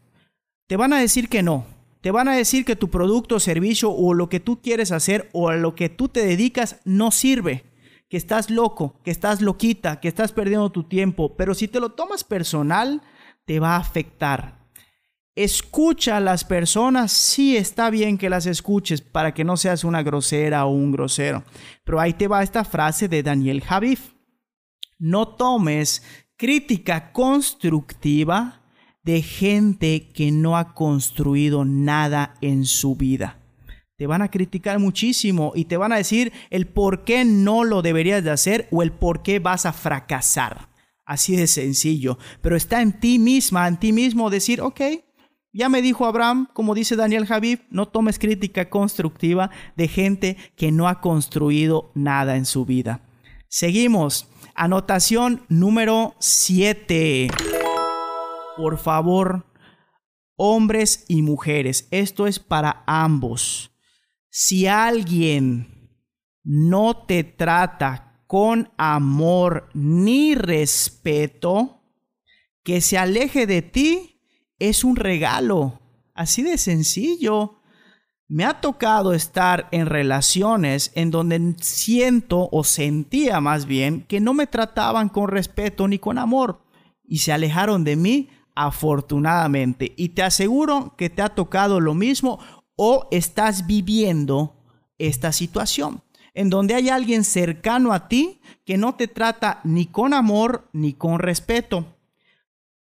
Te 0.68 0.78
van 0.78 0.94
a 0.94 1.00
decir 1.00 1.28
que 1.28 1.42
no. 1.42 1.66
Te 2.02 2.12
van 2.12 2.28
a 2.28 2.36
decir 2.36 2.66
que 2.66 2.76
tu 2.76 2.92
producto, 2.92 3.40
servicio 3.40 3.92
o 3.92 4.14
lo 4.14 4.30
que 4.30 4.40
tú 4.40 4.62
quieres 4.62 4.92
hacer 4.92 5.28
o 5.34 5.50
a 5.50 5.56
lo 5.56 5.74
que 5.74 5.90
tú 5.90 6.08
te 6.10 6.24
dedicas 6.24 6.80
no 6.86 7.10
sirve. 7.10 7.64
Que 8.10 8.18
estás 8.18 8.52
loco, 8.52 9.00
que 9.04 9.10
estás 9.10 9.42
loquita, 9.42 10.00
que 10.00 10.08
estás 10.08 10.34
perdiendo 10.34 10.72
tu 10.72 10.84
tiempo. 10.84 11.36
Pero 11.36 11.56
si 11.56 11.68
te 11.68 11.80
lo 11.80 11.94
tomas 11.94 12.24
personal, 12.24 13.02
te 13.46 13.60
va 13.60 13.76
a 13.76 13.80
afectar. 13.80 14.59
Escucha 15.40 16.18
a 16.18 16.20
las 16.20 16.44
personas, 16.44 17.14
sí 17.14 17.56
está 17.56 17.90
bien 17.90 18.18
que 18.18 18.30
las 18.30 18.46
escuches 18.46 19.00
para 19.00 19.34
que 19.34 19.46
no 19.46 19.56
seas 19.56 19.86
una 19.86 20.04
grosera 20.04 20.66
o 20.66 20.72
un 20.74 20.92
grosero. 20.92 21.46
Pero 21.86 22.02
ahí 22.02 22.12
te 22.12 22.28
va 22.28 22.44
esta 22.44 22.66
frase 22.66 23.08
de 23.08 23.24
Daniel 23.24 23.62
Javif. 23.62 24.16
No 24.98 25.30
tomes 25.30 26.04
crítica 26.36 27.14
constructiva 27.14 28.64
de 29.02 29.22
gente 29.22 30.12
que 30.12 30.30
no 30.34 30.58
ha 30.58 30.74
construido 30.74 31.64
nada 31.64 32.34
en 32.42 32.66
su 32.66 32.98
vida. 32.98 33.40
Te 33.96 34.08
van 34.08 34.22
a 34.22 34.32
criticar 34.32 34.78
muchísimo 34.80 35.54
y 35.56 35.64
te 35.64 35.78
van 35.78 35.94
a 35.94 35.98
decir 35.98 36.34
el 36.50 36.68
por 36.68 37.06
qué 37.06 37.24
no 37.24 37.64
lo 37.64 37.82
deberías 37.82 38.26
de 38.26 38.32
hacer 38.32 38.68
o 38.72 38.84
el 38.84 38.92
por 38.92 39.24
qué 39.24 39.40
vas 39.40 39.66
a 39.66 39.72
fracasar. 39.72 40.68
Así 41.06 41.38
de 41.38 41.48
sencillo. 41.48 42.18
Pero 42.42 42.58
está 42.58 42.82
en 42.82 43.00
ti 43.00 43.20
misma, 43.20 43.70
en 43.70 43.78
ti 43.78 43.94
mismo 43.94 44.30
decir, 44.30 44.60
ok, 44.60 44.82
ya 45.52 45.70
me 45.70 45.82
dijo 45.82 46.06
Abraham, 46.06 46.48
como 46.54 46.76
dice 46.76 46.96
Daniel 46.96 47.26
Javif, 47.26 47.62
no 47.70 47.88
tomes 47.88 48.20
crítica 48.20 48.70
constructiva 48.70 49.50
de 49.76 49.88
gente 49.88 50.38
que 50.56 50.72
no 50.72 50.88
ha 50.88 51.02
construido 51.02 51.92
nada 51.96 52.36
en 52.36 52.46
su 52.46 52.66
vida. 52.66 53.02
Seguimos. 53.48 54.28
Anotación 54.54 55.46
número 55.48 56.16
7. 56.20 57.30
Por 58.58 58.78
favor, 58.78 59.46
hombres 60.36 61.06
y 61.08 61.22
mujeres, 61.22 61.88
esto 61.92 62.28
es 62.28 62.40
para 62.40 62.84
ambos. 62.86 63.72
Si 64.30 64.68
alguien 64.68 65.90
no 66.44 67.06
te 67.06 67.24
trata 67.24 68.22
con 68.28 68.72
amor 68.78 69.70
ni 69.74 70.36
respeto, 70.36 71.82
que 72.64 72.82
se 72.82 72.98
aleje 72.98 73.48
de 73.48 73.62
ti 73.62 74.19
es 74.60 74.84
un 74.84 74.96
regalo. 74.96 75.80
Así 76.14 76.44
de 76.44 76.58
sencillo. 76.58 77.56
Me 78.28 78.46
ha 78.46 78.62
tocado 78.62 79.14
estar 79.14 79.68
en 79.72 79.88
relaciones 79.88 80.92
en 80.94 81.10
donde 81.10 81.56
siento 81.62 82.48
o 82.52 82.64
sentía 82.64 83.42
más 83.42 83.66
bien 83.66 84.02
que 84.02 84.20
no 84.20 84.36
me 84.36 84.46
trataban 84.46 85.10
con 85.10 85.30
respeto 85.30 85.88
ni 85.88 85.98
con 85.98 86.20
amor 86.20 86.64
y 87.04 87.20
se 87.20 87.32
alejaron 87.32 87.84
de 87.84 87.96
mí 87.96 88.30
afortunadamente. 88.54 89.94
Y 89.98 90.10
te 90.10 90.22
aseguro 90.22 90.94
que 90.96 91.10
te 91.10 91.24
ha 91.24 91.30
tocado 91.30 91.80
lo 91.80 91.96
mismo 91.96 92.38
o 92.76 93.08
estás 93.10 93.66
viviendo 93.66 94.64
esta 95.00 95.32
situación 95.32 96.04
en 96.36 96.52
donde 96.52 96.76
hay 96.76 96.90
alguien 96.90 97.24
cercano 97.24 97.94
a 97.94 98.08
ti 98.08 98.42
que 98.64 98.78
no 98.78 98.94
te 98.94 99.08
trata 99.08 99.60
ni 99.64 99.88
con 99.88 100.14
amor 100.14 100.70
ni 100.72 100.94
con 100.94 101.18
respeto. 101.18 101.98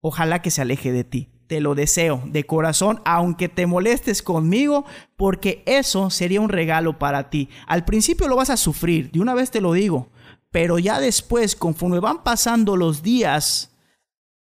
Ojalá 0.01 0.43
que 0.43 0.51
se 0.51 0.63
aleje 0.63 0.91
de 0.91 1.05
ti 1.05 1.38
te 1.49 1.61
lo 1.61 1.75
deseo 1.75 2.23
de 2.27 2.45
corazón, 2.45 3.01
aunque 3.05 3.49
te 3.49 3.67
molestes 3.67 4.23
conmigo, 4.23 4.85
porque 5.17 5.63
eso 5.67 6.11
sería 6.11 6.41
un 6.41 6.51
regalo 6.51 6.99
para 6.99 7.31
ti. 7.31 7.49
Al 7.67 7.85
principio 7.85 8.29
lo 8.29 8.37
vas 8.37 8.51
a 8.51 8.57
sufrir, 8.57 9.11
de 9.11 9.21
una 9.21 9.35
vez 9.35 9.51
te 9.51 9.61
lo 9.61 9.73
digo, 9.73 10.11
pero 10.51 10.79
ya 10.79 11.01
después, 11.01 11.57
conforme 11.57 12.01
van 12.01 12.23
pasando 12.23 12.77
los 12.77 13.03
días, 13.03 13.75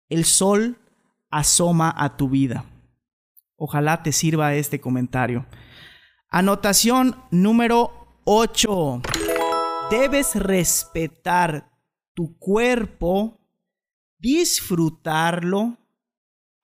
el 0.08 0.24
sol 0.24 0.78
asoma 1.30 1.94
a 1.96 2.16
tu 2.16 2.28
vida. 2.28 2.64
Ojalá 3.56 4.02
te 4.02 4.12
sirva 4.12 4.54
este 4.54 4.80
comentario. 4.80 5.46
Anotación 6.28 7.16
número 7.30 8.20
8. 8.24 9.02
Debes 9.90 10.34
respetar 10.34 11.70
tu 12.14 12.38
cuerpo, 12.38 13.40
disfrutarlo, 14.18 15.76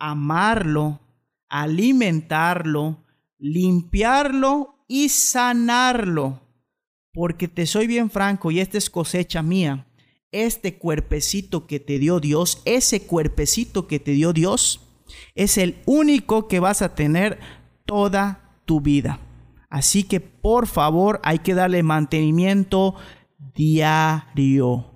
amarlo, 0.00 1.00
alimentarlo, 1.49 3.04
limpiarlo 3.38 4.85
y 4.88 5.11
sanarlo. 5.11 6.40
Porque 7.12 7.47
te 7.47 7.66
soy 7.66 7.87
bien 7.87 8.11
franco 8.11 8.50
y 8.50 8.61
esta 8.61 8.78
es 8.78 8.90
cosecha 8.90 9.42
mía. 9.42 9.87
Este 10.33 10.78
cuerpecito 10.78 11.66
que 11.66 11.78
te 11.80 11.99
dio 11.99 12.21
Dios, 12.21 12.62
ese 12.64 13.02
cuerpecito 13.02 13.87
que 13.87 14.00
te 14.00 14.12
dio 14.12 14.33
Dios, 14.33 14.80
es 15.35 15.59
el 15.59 15.83
único 15.87 16.49
que 16.49 16.61
vas 16.61 16.83
a 16.83 16.95
tener 16.95 17.38
toda 17.85 18.59
tu 18.64 18.80
vida. 18.80 19.21
Así 19.69 20.04
que 20.04 20.21
por 20.21 20.66
favor 20.66 21.21
hay 21.23 21.40
que 21.40 21.54
darle 21.54 21.83
mantenimiento 21.83 22.95
diario. 23.54 24.87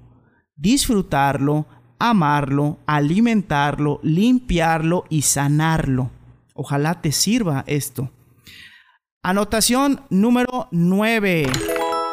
Disfrutarlo, 0.57 1.67
amarlo, 1.99 2.79
alimentarlo, 2.87 4.01
limpiarlo 4.03 5.05
y 5.09 5.23
sanarlo. 5.23 6.11
Ojalá 6.55 7.01
te 7.01 7.13
sirva 7.13 7.65
esto. 7.67 8.11
Anotación 9.23 10.03
número 10.11 10.69
9. 10.71 11.47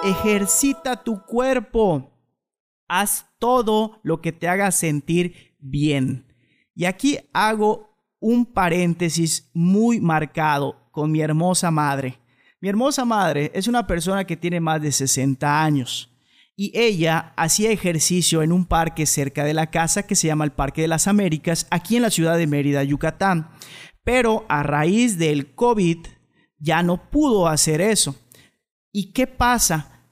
Ejercita 0.04 1.04
tu 1.04 1.24
cuerpo. 1.26 2.12
Haz 2.88 3.26
todo 3.40 4.00
lo 4.04 4.22
que 4.22 4.32
te 4.32 4.48
haga 4.48 4.72
sentir 4.72 5.56
bien. 5.60 6.26
Y 6.74 6.86
aquí 6.86 7.20
hago 7.34 7.98
un 8.20 8.46
paréntesis 8.46 9.50
muy 9.54 10.00
marcado 10.00 10.90
con 10.92 11.12
mi 11.12 11.22
hermosa 11.22 11.72
madre. 11.72 12.20
Mi 12.60 12.70
hermosa 12.70 13.06
madre 13.06 13.52
es 13.54 13.68
una 13.68 13.88
persona 13.88 14.26
que 14.26 14.38
tiene 14.38 14.60
más 14.60 14.82
de 14.82 14.92
60 14.92 15.64
años 15.64 16.11
y 16.62 16.72
ella 16.76 17.34
hacía 17.38 17.72
ejercicio 17.72 18.44
en 18.44 18.52
un 18.52 18.66
parque 18.66 19.08
cerca 19.08 19.44
de 19.44 19.56
la 19.56 19.72
casa 19.72 20.04
que 20.04 20.16
se 20.16 20.28
llama 20.28 20.46
el 20.46 20.52
Parque 20.52 20.84
de 20.84 20.88
las 20.88 21.08
Américas, 21.08 21.66
aquí 21.72 21.96
en 21.96 22.04
la 22.04 22.12
ciudad 22.12 22.38
de 22.38 22.46
Mérida, 22.46 22.84
Yucatán. 22.84 23.50
Pero 24.04 24.46
a 24.48 24.62
raíz 24.62 25.18
del 25.18 25.56
COVID 25.56 26.06
ya 26.60 26.84
no 26.84 27.10
pudo 27.10 27.48
hacer 27.48 27.82
eso. 27.82 28.16
¿Y 28.92 29.12
qué 29.12 29.26
pasa? 29.26 30.04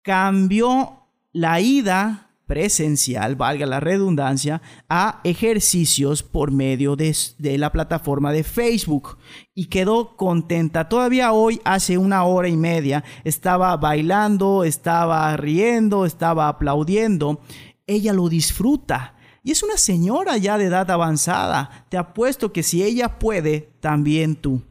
Cambió 0.00 1.10
la 1.32 1.60
ida 1.60 2.27
presencial, 2.48 3.36
valga 3.36 3.66
la 3.66 3.78
redundancia, 3.78 4.60
a 4.88 5.20
ejercicios 5.22 6.24
por 6.24 6.50
medio 6.50 6.96
de, 6.96 7.14
la 7.58 7.70
plataforma 7.70 8.32
de 8.32 8.42
Facebook 8.42 9.18
y 9.54 9.66
quedó 9.66 10.16
contenta. 10.16 10.88
Todavía 10.88 11.32
hoy, 11.32 11.60
hace 11.64 11.98
una 11.98 12.24
hora 12.24 12.48
y 12.48 12.56
media, 12.56 13.04
estaba 13.22 13.76
bailando, 13.76 14.64
estaba 14.64 15.36
riendo, 15.36 16.06
estaba 16.06 16.48
aplaudiendo. 16.48 17.40
Ella 17.86 18.12
lo 18.12 18.28
disfruta. 18.28 19.14
Y 19.44 19.52
es 19.52 19.62
una 19.62 19.76
señora 19.76 20.36
ya 20.38 20.58
de 20.58 20.64
edad 20.64 20.90
avanzada. 20.90 21.86
Te 21.90 21.96
apuesto 21.96 22.52
que 22.52 22.62
si 22.62 22.82
ella 22.82 23.18
puede, 23.18 23.70
también 23.80 24.34
tú. 24.34 24.62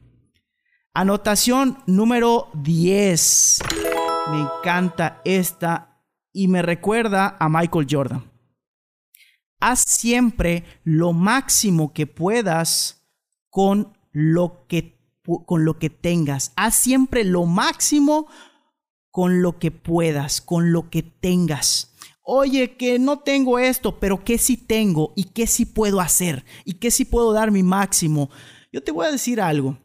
Anotación 0.93 1.77
número 1.85 2.49
10. 2.55 3.59
Me 4.31 4.41
encanta 4.41 5.21
esta 5.23 5.86
y 6.37 6.47
me 6.47 6.61
recuerda 6.61 7.35
a 7.39 7.49
Michael 7.49 7.87
Jordan. 7.89 8.31
Haz 9.59 9.79
siempre 9.87 10.65
lo 10.83 11.11
máximo 11.11 11.93
que 11.93 12.05
puedas 12.05 13.09
con 13.49 13.97
lo 14.11 14.67
que, 14.67 14.99
con 15.47 15.65
lo 15.65 15.79
que 15.79 15.89
tengas. 15.89 16.53
Haz 16.55 16.75
siempre 16.75 17.23
lo 17.23 17.45
máximo 17.47 18.27
con 19.09 19.41
lo 19.41 19.57
que 19.57 19.71
puedas, 19.71 20.39
con 20.39 20.71
lo 20.71 20.91
que 20.91 21.01
tengas. 21.01 21.95
Oye, 22.21 22.77
que 22.77 22.99
no 22.99 23.17
tengo 23.17 23.57
esto, 23.57 23.99
pero 23.99 24.23
¿qué 24.23 24.37
sí 24.37 24.57
tengo? 24.57 25.13
¿Y 25.15 25.23
qué 25.23 25.47
sí 25.47 25.65
puedo 25.65 25.99
hacer? 25.99 26.45
¿Y 26.65 26.75
qué 26.75 26.91
sí 26.91 27.03
puedo 27.03 27.33
dar 27.33 27.49
mi 27.49 27.63
máximo? 27.63 28.29
Yo 28.71 28.83
te 28.83 28.91
voy 28.91 29.07
a 29.07 29.11
decir 29.11 29.41
algo. 29.41 29.79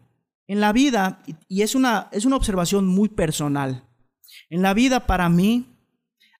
En 0.47 0.61
la 0.61 0.75
vida, 0.75 1.23
y 1.49 1.63
es 1.63 1.75
una, 1.75 2.11
es 2.13 2.27
una 2.27 2.37
observación 2.37 2.87
muy 2.87 3.09
personal, 3.09 3.89
en 4.51 4.61
la 4.61 4.75
vida 4.75 5.07
para 5.07 5.31
mí 5.31 5.72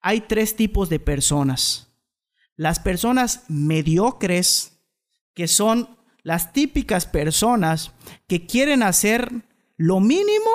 hay 0.03 0.23
tres 0.23 0.57
tipos 0.57 0.89
de 0.89 1.01
personas. 1.01 1.89
Las 2.57 2.81
personas 2.81 3.45
mediocres, 3.49 4.79
que 5.35 5.49
son 5.49 5.97
las 6.23 6.53
típicas 6.53 7.07
personas 7.07 7.93
que 8.29 8.47
quieren 8.47 8.83
hacer 8.83 9.31
lo 9.77 10.01
mínimo 10.01 10.51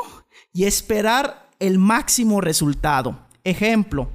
y 0.54 0.66
esperar 0.66 1.50
el 1.60 1.80
máximo 1.80 2.40
resultado. 2.42 3.28
Ejemplo, 3.44 4.10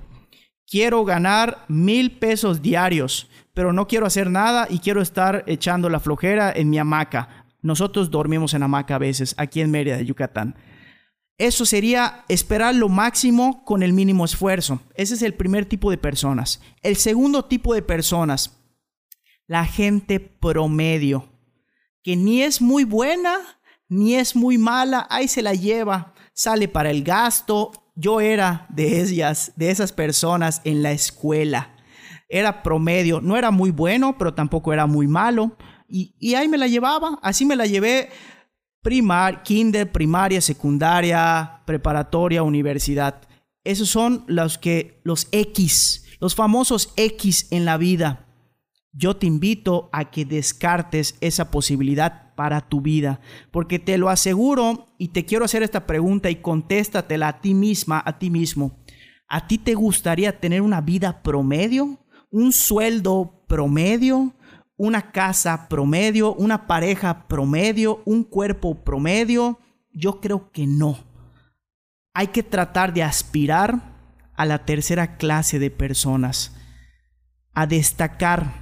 quiero 0.67 1.05
ganar 1.05 1.65
mil 1.69 2.19
pesos 2.19 2.63
diarios, 2.63 3.29
pero 3.53 3.73
no 3.73 3.87
quiero 3.89 4.07
hacer 4.07 4.31
nada 4.31 4.67
y 4.71 4.79
quiero 4.79 5.03
estar 5.03 5.45
echando 5.47 5.89
la 5.89 6.01
flojera 6.01 6.53
en 6.55 6.71
mi 6.71 6.79
hamaca. 6.79 7.47
Nosotros 7.61 8.11
dormimos 8.11 8.55
en 8.55 8.63
hamaca 8.63 8.95
a 8.95 8.99
veces, 8.99 9.35
aquí 9.39 9.61
en 9.61 9.71
Mérida, 9.71 10.01
Yucatán. 10.01 10.57
Eso 11.43 11.67
sería 11.67 12.25
esperar 12.29 12.73
lo 12.73 12.89
máximo 12.89 13.65
con 13.65 13.83
el 13.83 13.93
mínimo 13.93 14.25
esfuerzo. 14.25 14.81
Ese 14.95 15.15
es 15.15 15.23
el 15.23 15.35
primer 15.35 15.67
tipo 15.67 15.91
de 15.91 15.99
personas. 15.99 16.61
El 16.85 16.95
segundo 16.95 17.47
tipo 17.47 17.75
de 17.75 17.83
personas, 17.83 18.61
la 19.49 19.65
gente 19.65 20.21
promedio, 20.21 21.29
que 22.05 22.15
ni 22.15 22.43
es 22.43 22.63
muy 22.63 22.85
buena 22.85 23.41
ni 23.89 24.15
es 24.15 24.37
muy 24.37 24.57
mala, 24.57 25.09
ahí 25.11 25.27
se 25.27 25.43
la 25.43 25.55
lleva, 25.55 26.15
sale 26.33 26.69
para 26.69 26.93
el 26.93 27.03
gasto. 27.03 27.73
Yo 27.97 28.21
era 28.21 28.69
de 28.69 29.01
ellas, 29.01 29.51
de 29.57 29.73
esas 29.73 29.91
personas 29.91 30.61
en 30.63 30.81
la 30.85 30.93
escuela. 30.93 31.75
Era 32.29 32.63
promedio, 32.63 33.21
no 33.21 33.37
era 33.37 33.51
muy 33.51 33.73
bueno, 33.73 34.17
pero 34.17 34.33
tampoco 34.33 34.73
era 34.73 34.87
muy 34.87 35.09
malo. 35.09 35.57
Y, 35.89 36.15
y 36.21 36.37
ahí 36.37 36.47
me 36.47 36.57
la 36.57 36.69
llevaba, 36.69 37.19
así 37.21 37.45
me 37.45 37.57
la 37.57 37.67
llevé 37.67 38.11
primar, 38.83 39.45
kinder, 39.45 39.91
primaria, 39.91 40.41
secundaria, 40.41 41.63
preparatoria, 41.65 42.43
universidad. 42.43 43.23
Esos 43.65 43.89
son 43.89 44.25
los 44.27 44.59
que 44.59 45.01
los 45.05 45.29
X, 45.31 46.05
los 46.21 46.35
famosos 46.35 46.93
X 46.97 47.47
en 47.51 47.65
la 47.65 47.77
vida. 47.77 48.27
Yo 48.93 49.17
te 49.17 49.27
invito 49.27 49.89
a 49.93 50.11
que 50.11 50.25
descartes 50.25 51.17
esa 51.21 51.51
posibilidad 51.51 52.35
para 52.35 52.61
tu 52.61 52.81
vida, 52.81 53.21
porque 53.51 53.79
te 53.79 53.97
lo 53.97 54.11
aseguro 54.11 54.87
y 54.99 55.09
te 55.09 55.25
quiero 55.25 55.45
hacer 55.45 55.63
esta 55.63 55.87
pregunta 55.87 56.29
y 56.29 56.37
contéstatela 56.37 57.29
a 57.29 57.41
ti 57.41 57.55
misma, 57.55 58.03
a 58.05 58.19
ti 58.19 58.31
mismo. 58.31 58.83
¿A 59.29 59.47
ti 59.47 59.57
te 59.59 59.75
gustaría 59.75 60.41
tener 60.41 60.61
una 60.61 60.81
vida 60.81 61.23
promedio? 61.23 61.99
¿Un 62.31 62.53
sueldo 62.53 63.45
promedio? 63.47 64.35
Una 64.83 65.13
casa 65.13 65.69
promedio, 65.69 66.35
una 66.35 66.67
pareja 66.67 67.29
promedio, 67.29 68.03
un 68.05 68.25
cuerpo 68.25 68.83
promedio? 68.83 69.61
Yo 69.93 70.21
creo 70.21 70.51
que 70.51 70.67
no. 70.67 70.99
Hay 72.15 72.27
que 72.27 72.43
tratar 72.43 72.93
de 72.93 73.05
aspirar 73.05 73.95
a 74.35 74.45
la 74.45 74.65
tercera 74.65 75.19
clase 75.19 75.61
de 75.61 75.71
personas, 75.71 76.57
a 77.55 77.69
destacar 77.69 78.55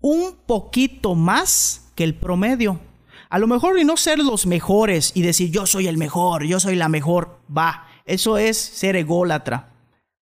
un 0.00 0.34
poquito 0.46 1.14
más 1.14 1.92
que 1.94 2.04
el 2.04 2.14
promedio. 2.14 2.80
A 3.28 3.38
lo 3.38 3.46
mejor 3.46 3.78
y 3.78 3.84
no 3.84 3.98
ser 3.98 4.20
los 4.20 4.46
mejores 4.46 5.12
y 5.14 5.20
decir 5.20 5.50
yo 5.50 5.66
soy 5.66 5.88
el 5.88 5.98
mejor, 5.98 6.44
yo 6.44 6.58
soy 6.58 6.74
la 6.74 6.88
mejor, 6.88 7.42
va, 7.54 7.86
eso 8.06 8.38
es 8.38 8.56
ser 8.56 8.96
ególatra. 8.96 9.74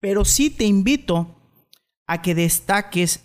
Pero 0.01 0.25
sí 0.25 0.49
te 0.49 0.65
invito 0.65 1.39
a 2.05 2.21
que 2.21 2.35
destaques 2.35 3.23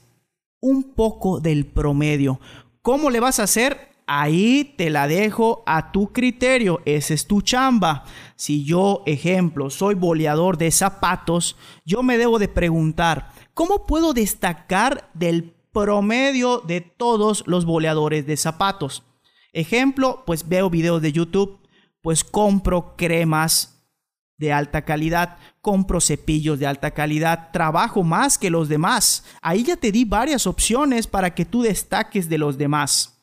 un 0.61 0.95
poco 0.95 1.41
del 1.41 1.67
promedio. 1.67 2.41
¿Cómo 2.83 3.11
le 3.11 3.21
vas 3.21 3.41
a 3.41 3.45
hacer? 3.45 3.91
Ahí 4.07 4.75
te 4.77 4.91
la 4.91 5.07
dejo 5.07 5.63
a 5.67 5.93
tu 5.93 6.13
criterio, 6.13 6.81
esa 6.85 7.15
es 7.15 7.27
tu 7.27 7.43
chamba. 7.43 8.05
Si 8.35 8.65
yo, 8.65 9.03
ejemplo, 9.07 9.71
soy 9.71 9.95
boleador 9.95 10.59
de 10.59 10.71
zapatos, 10.73 11.57
yo 11.85 12.03
me 12.03 12.19
debo 12.19 12.41
de 12.41 12.49
preguntar, 12.49 13.31
¿cómo 13.55 13.87
puedo 13.87 14.13
destacar 14.13 15.11
del 15.15 15.55
promedio 15.73 16.59
de 16.59 16.81
todos 16.81 17.45
los 17.47 17.65
boleadores 17.65 18.27
de 18.27 18.37
zapatos? 18.37 19.05
Ejemplo, 19.53 20.25
pues 20.27 20.49
veo 20.49 20.71
videos 20.71 21.03
de 21.03 21.13
YouTube, 21.13 21.61
pues 22.03 22.25
compro 22.25 22.97
cremas 22.97 23.80
de 24.41 24.55
alta 24.55 24.87
calidad, 24.87 25.37
compro 25.61 26.01
cepillos 26.01 26.59
de 26.59 26.67
alta 26.67 26.93
calidad, 26.93 27.51
trabajo 27.53 28.03
más 28.03 28.39
que 28.39 28.49
los 28.49 28.71
demás. 28.71 29.23
Ahí 29.43 29.63
ya 29.65 29.77
te 29.77 29.93
di 29.93 30.07
varias 30.07 30.47
opciones 30.47 31.07
para 31.07 31.35
que 31.35 31.45
tú 31.45 31.61
destaques 31.61 32.29
de 32.29 32.39
los 32.39 32.57
demás. 32.57 33.23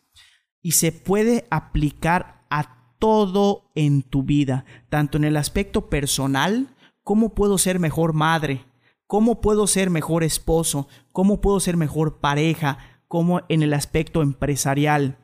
Y 0.62 0.74
se 0.74 0.92
puede 0.92 1.48
aplicar 1.50 2.46
a 2.52 2.94
todo 3.00 3.72
en 3.74 4.04
tu 4.04 4.22
vida, 4.22 4.64
tanto 4.90 5.18
en 5.18 5.24
el 5.24 5.38
aspecto 5.38 5.90
personal, 5.90 6.76
cómo 7.04 7.34
puedo 7.34 7.58
ser 7.58 7.80
mejor 7.80 8.14
madre, 8.14 8.66
cómo 9.08 9.42
puedo 9.42 9.66
ser 9.66 9.90
mejor 9.90 10.24
esposo, 10.24 10.88
cómo 11.12 11.42
puedo 11.42 11.60
ser 11.60 11.78
mejor 11.78 12.20
pareja, 12.20 12.78
como 13.08 13.42
en 13.50 13.64
el 13.64 13.74
aspecto 13.74 14.22
empresarial 14.22 15.18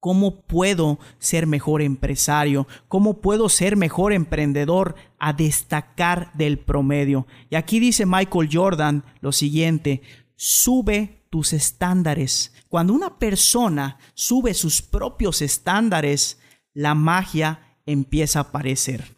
¿Cómo 0.00 0.42
puedo 0.42 1.00
ser 1.18 1.48
mejor 1.48 1.82
empresario? 1.82 2.68
¿Cómo 2.86 3.20
puedo 3.20 3.48
ser 3.48 3.76
mejor 3.76 4.12
emprendedor 4.12 4.94
a 5.18 5.32
destacar 5.32 6.32
del 6.34 6.58
promedio? 6.58 7.26
Y 7.50 7.56
aquí 7.56 7.80
dice 7.80 8.06
Michael 8.06 8.48
Jordan 8.52 9.04
lo 9.20 9.32
siguiente, 9.32 10.02
sube 10.36 11.26
tus 11.30 11.52
estándares. 11.52 12.54
Cuando 12.68 12.92
una 12.92 13.18
persona 13.18 13.98
sube 14.14 14.54
sus 14.54 14.82
propios 14.82 15.42
estándares, 15.42 16.38
la 16.72 16.94
magia 16.94 17.76
empieza 17.84 18.38
a 18.38 18.42
aparecer. 18.42 19.16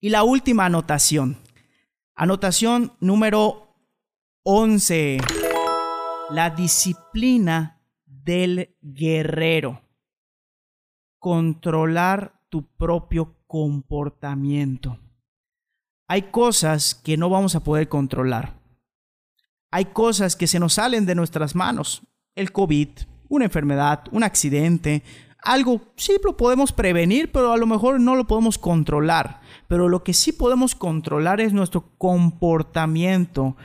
Y 0.00 0.08
la 0.08 0.24
última 0.24 0.66
anotación. 0.66 1.38
Anotación 2.16 2.92
número 2.98 3.76
11. 4.42 5.18
La 6.30 6.50
disciplina 6.50 7.80
del 8.04 8.76
guerrero 8.82 9.87
controlar 11.18 12.40
tu 12.48 12.66
propio 12.76 13.36
comportamiento. 13.46 14.98
Hay 16.08 16.30
cosas 16.30 16.94
que 16.94 17.16
no 17.16 17.28
vamos 17.28 17.54
a 17.54 17.64
poder 17.64 17.88
controlar. 17.88 18.58
Hay 19.70 19.86
cosas 19.86 20.36
que 20.36 20.46
se 20.46 20.58
nos 20.58 20.74
salen 20.74 21.04
de 21.04 21.14
nuestras 21.14 21.54
manos. 21.54 22.02
El 22.34 22.52
COVID, 22.52 22.88
una 23.28 23.44
enfermedad, 23.44 24.04
un 24.12 24.22
accidente, 24.22 25.02
algo 25.42 25.82
sí 25.96 26.12
lo 26.24 26.36
podemos 26.36 26.72
prevenir, 26.72 27.30
pero 27.30 27.52
a 27.52 27.56
lo 27.56 27.66
mejor 27.66 28.00
no 28.00 28.16
lo 28.16 28.26
podemos 28.26 28.58
controlar. 28.58 29.40
Pero 29.68 29.88
lo 29.88 30.02
que 30.02 30.14
sí 30.14 30.32
podemos 30.32 30.74
controlar 30.74 31.40
es 31.40 31.52
nuestro 31.52 31.96
comportamiento 31.98 33.56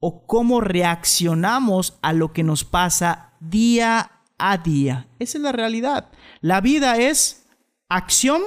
o 0.00 0.26
cómo 0.26 0.60
reaccionamos 0.60 1.98
a 2.02 2.12
lo 2.12 2.32
que 2.32 2.44
nos 2.44 2.64
pasa 2.64 3.34
día 3.40 4.12
a 4.38 4.58
día. 4.58 5.08
Esa 5.18 5.38
es 5.38 5.42
la 5.42 5.52
realidad. 5.52 6.10
La 6.40 6.60
vida 6.60 6.96
es 6.96 7.46
acción, 7.88 8.42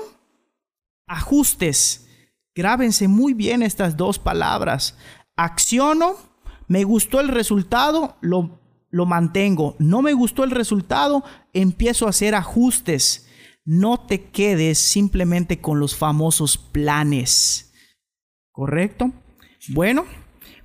ajustes. 1.08 2.08
Grábense 2.56 3.08
muy 3.08 3.34
bien 3.34 3.62
estas 3.62 3.98
dos 3.98 4.20
palabras. 4.20 4.98
Acciono, 5.36 6.16
me 6.68 6.84
gustó 6.84 7.20
el 7.20 7.28
resultado, 7.28 8.18
lo, 8.22 8.60
lo 8.90 9.06
mantengo. 9.06 9.76
No 9.80 10.02
me 10.02 10.14
gustó 10.14 10.44
el 10.44 10.52
resultado, 10.52 11.24
empiezo 11.54 12.08
a 12.08 12.10
hacer 12.10 12.36
ajustes. 12.36 13.28
No 13.64 14.06
te 14.06 14.30
quedes 14.32 14.80
simplemente 14.80 15.60
con 15.60 15.80
los 15.80 15.96
famosos 15.96 16.58
planes. 16.58 17.74
¿Correcto? 18.52 19.12
Bueno, 19.70 20.06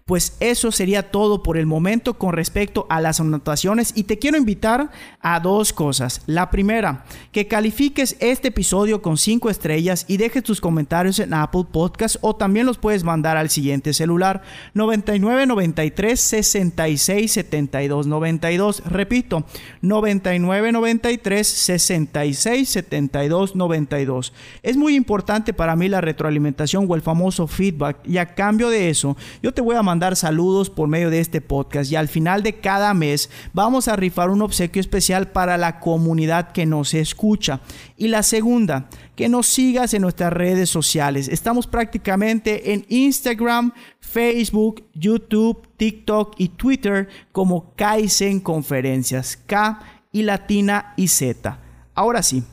Pues 0.09 0.37
eso 0.39 0.71
sería 0.71 1.11
todo 1.11 1.43
por 1.43 1.59
el 1.59 1.67
momento 1.67 2.15
con 2.15 2.33
respecto 2.33 2.87
a 2.89 3.01
las 3.01 3.19
anotaciones 3.19 3.91
y 3.97 4.05
te 4.05 4.21
quiero 4.21 4.37
invitar 4.37 4.93
a 5.21 5.41
dos 5.41 5.73
cosas. 5.73 6.23
La 6.27 6.49
primera, 6.49 7.05
que 7.33 7.49
califiques 7.49 8.17
este 8.21 8.49
episodio 8.49 9.03
con 9.03 9.19
5 9.19 9.51
estrellas 9.51 10.05
y 10.07 10.17
dejes 10.17 10.45
tus 10.45 10.61
comentarios 10.61 11.19
en 11.19 11.35
Apple 11.35 11.65
Podcast 11.73 12.19
o 12.21 12.37
también 12.37 12.67
los 12.67 12.79
puedes 12.79 13.03
mandar 13.03 13.37
al 13.37 13.51
siguiente 13.51 13.93
celular 13.93 14.43
99 14.75 15.45
93 15.45 16.21
66 16.21 17.33
72 17.33 18.07
92. 18.07 18.83
Repito, 18.87 19.45
99 19.83 20.71
93 20.71 21.49
66 21.49 22.69
72 22.69 23.57
92. 23.57 24.33
Es 24.63 24.77
muy 24.77 24.95
importante 24.95 25.53
para 25.53 25.75
mí 25.75 25.89
la 25.89 26.01
retroalimentación 26.01 26.87
o 26.89 26.95
el 26.95 27.03
famoso 27.03 27.49
feedback 27.49 28.07
y 28.07 28.19
a 28.19 28.37
cambio 28.37 28.71
de 28.71 28.89
eso 28.89 29.17
yo 29.43 29.53
te 29.53 29.61
voy 29.61 29.75
a 29.75 29.83
mandar 29.83 29.96
saludos 30.17 30.71
por 30.71 30.89
medio 30.89 31.11
de 31.11 31.21
este 31.21 31.41
podcast 31.41 31.91
y 31.91 31.97
al 31.97 32.09
final 32.09 32.43
de 32.43 32.61
cada 32.61 32.95
mes 32.95 33.31
vamos 33.53 33.89
a 33.89 33.97
rifar 33.97 34.31
un 34.31 34.43
obsequio 34.43 34.81
especial 34.81 35.29
para 35.33 35.57
la 35.57 35.81
comunidad 35.81 36.53
que 36.53 36.67
nos 36.67 36.95
escucha. 36.95 37.61
Y 37.97 38.09
la 38.09 38.23
segunda, 38.23 38.89
que 39.17 39.29
nos 39.29 39.47
sigas 39.47 39.95
en 39.95 40.03
nuestras 40.03 40.33
redes 40.33 40.69
sociales. 40.69 41.29
Estamos 41.29 41.67
prácticamente 41.67 42.73
en 42.73 42.85
Instagram, 42.89 43.73
Facebook, 44.01 44.85
YouTube, 44.95 45.67
TikTok 45.77 46.35
y 46.39 46.49
Twitter 46.51 47.09
como 47.33 47.75
Kaizen 47.75 48.41
Conferencias, 48.41 49.37
K 49.47 49.81
y 50.13 50.23
Latina 50.23 50.93
y 50.97 51.09
Z. 51.09 51.59
Ahora 51.95 52.23
sí, 52.23 52.45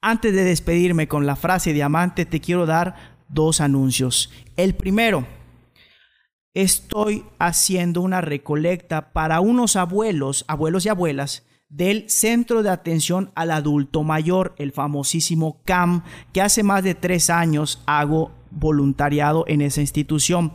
antes 0.00 0.32
de 0.32 0.44
despedirme 0.44 1.08
con 1.08 1.26
la 1.26 1.34
frase 1.34 1.72
diamante, 1.72 2.24
te 2.24 2.40
quiero 2.40 2.66
dar 2.66 3.18
dos 3.28 3.60
anuncios. 3.60 4.32
El 4.56 4.74
primero, 4.74 5.26
estoy 6.62 7.24
haciendo 7.38 8.00
una 8.00 8.20
recolecta 8.20 9.12
para 9.12 9.40
unos 9.40 9.76
abuelos, 9.76 10.44
abuelos 10.48 10.84
y 10.86 10.88
abuelas 10.88 11.44
del 11.68 12.10
Centro 12.10 12.64
de 12.64 12.70
Atención 12.70 13.30
al 13.36 13.52
Adulto 13.52 14.02
Mayor, 14.02 14.56
el 14.58 14.72
famosísimo 14.72 15.60
CAM, 15.64 16.02
que 16.32 16.42
hace 16.42 16.64
más 16.64 16.82
de 16.82 16.96
tres 16.96 17.30
años 17.30 17.80
hago 17.86 18.32
voluntariado 18.50 19.44
en 19.46 19.60
esa 19.60 19.82
institución. 19.82 20.50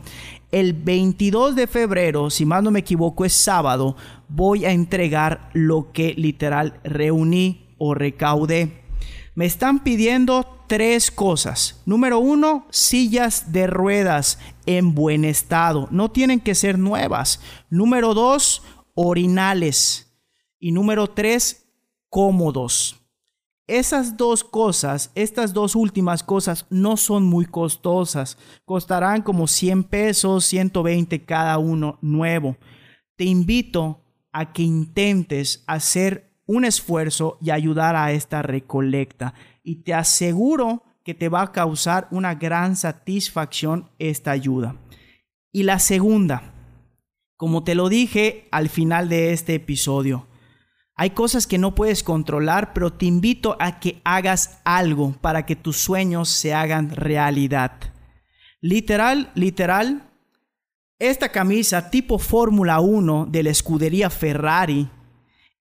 El 0.52 0.74
22 0.74 1.56
de 1.56 1.66
febrero, 1.66 2.28
si 2.28 2.44
más 2.44 2.62
no 2.62 2.70
me 2.70 2.80
equivoco, 2.80 3.24
es 3.24 3.32
sábado, 3.32 3.96
voy 4.28 4.66
a 4.66 4.72
entregar 4.72 5.48
lo 5.54 5.90
que 5.92 6.12
literal 6.18 6.80
reuní 6.84 7.64
o 7.78 7.94
recaudé. 7.94 8.83
Me 9.34 9.46
están 9.46 9.82
pidiendo 9.82 10.64
tres 10.68 11.10
cosas. 11.10 11.82
Número 11.86 12.20
uno, 12.20 12.66
sillas 12.70 13.52
de 13.52 13.66
ruedas 13.66 14.38
en 14.64 14.94
buen 14.94 15.24
estado. 15.24 15.88
No 15.90 16.10
tienen 16.10 16.38
que 16.40 16.54
ser 16.54 16.78
nuevas. 16.78 17.40
Número 17.68 18.14
dos, 18.14 18.62
orinales. 18.94 20.16
Y 20.60 20.70
número 20.70 21.08
tres, 21.08 21.66
cómodos. 22.08 23.00
Esas 23.66 24.16
dos 24.16 24.44
cosas, 24.44 25.10
estas 25.14 25.52
dos 25.52 25.74
últimas 25.74 26.22
cosas 26.22 26.66
no 26.70 26.96
son 26.96 27.24
muy 27.24 27.46
costosas. 27.46 28.38
Costarán 28.64 29.22
como 29.22 29.48
100 29.48 29.84
pesos, 29.84 30.44
120 30.44 31.24
cada 31.24 31.58
uno 31.58 31.98
nuevo. 32.02 32.56
Te 33.16 33.24
invito 33.24 34.00
a 34.32 34.52
que 34.52 34.62
intentes 34.62 35.64
hacer 35.66 36.33
un 36.46 36.64
esfuerzo 36.64 37.38
y 37.40 37.50
ayudar 37.50 37.96
a 37.96 38.12
esta 38.12 38.42
recolecta 38.42 39.34
y 39.62 39.82
te 39.82 39.94
aseguro 39.94 40.82
que 41.04 41.14
te 41.14 41.28
va 41.28 41.42
a 41.42 41.52
causar 41.52 42.08
una 42.10 42.34
gran 42.34 42.76
satisfacción 42.76 43.90
esta 43.98 44.30
ayuda. 44.30 44.76
Y 45.52 45.62
la 45.62 45.78
segunda, 45.78 46.54
como 47.36 47.62
te 47.62 47.74
lo 47.74 47.88
dije 47.88 48.48
al 48.50 48.68
final 48.68 49.08
de 49.08 49.32
este 49.32 49.54
episodio, 49.54 50.26
hay 50.96 51.10
cosas 51.10 51.46
que 51.46 51.58
no 51.58 51.74
puedes 51.74 52.02
controlar, 52.02 52.72
pero 52.72 52.92
te 52.92 53.06
invito 53.06 53.56
a 53.58 53.80
que 53.80 54.00
hagas 54.04 54.60
algo 54.64 55.12
para 55.20 55.44
que 55.44 55.56
tus 55.56 55.76
sueños 55.76 56.28
se 56.28 56.54
hagan 56.54 56.90
realidad. 56.90 57.72
Literal, 58.60 59.30
literal, 59.34 60.10
esta 61.00 61.30
camisa 61.30 61.90
tipo 61.90 62.18
Fórmula 62.18 62.80
1 62.80 63.26
de 63.26 63.42
la 63.42 63.50
escudería 63.50 64.08
Ferrari 64.08 64.88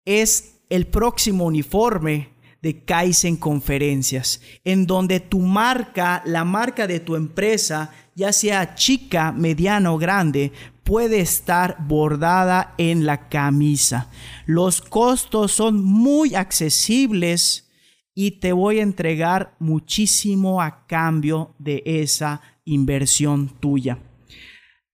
es 0.04 0.61
el 0.68 0.86
próximo 0.86 1.44
uniforme 1.44 2.30
de 2.62 2.84
Kaizen 2.84 3.36
Conferencias, 3.36 4.40
en 4.64 4.86
donde 4.86 5.20
tu 5.20 5.40
marca, 5.40 6.22
la 6.24 6.44
marca 6.44 6.86
de 6.86 7.00
tu 7.00 7.16
empresa, 7.16 7.90
ya 8.14 8.32
sea 8.32 8.74
chica, 8.74 9.32
mediana 9.32 9.92
o 9.92 9.98
grande, 9.98 10.52
puede 10.84 11.20
estar 11.20 11.76
bordada 11.86 12.74
en 12.78 13.04
la 13.04 13.28
camisa. 13.28 14.10
Los 14.46 14.80
costos 14.80 15.52
son 15.52 15.82
muy 15.82 16.34
accesibles 16.34 17.70
y 18.14 18.32
te 18.32 18.52
voy 18.52 18.78
a 18.78 18.82
entregar 18.82 19.56
muchísimo 19.58 20.62
a 20.62 20.86
cambio 20.86 21.54
de 21.58 21.82
esa 21.84 22.42
inversión 22.64 23.48
tuya. 23.60 23.98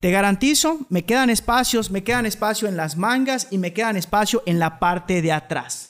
Te 0.00 0.10
garantizo, 0.10 0.86
me 0.90 1.04
quedan 1.04 1.30
espacios, 1.30 1.90
me 1.90 2.04
quedan 2.04 2.26
espacio 2.26 2.68
en 2.68 2.76
las 2.76 2.96
mangas 2.96 3.48
y 3.50 3.58
me 3.58 3.72
quedan 3.72 3.96
espacio 3.96 4.42
en 4.46 4.58
la 4.58 4.78
parte 4.78 5.22
de 5.22 5.32
atrás 5.32 5.88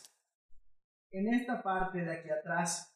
en 1.18 1.34
esta 1.34 1.62
parte 1.62 1.98
de 1.98 2.12
aquí 2.12 2.28
atrás. 2.30 2.94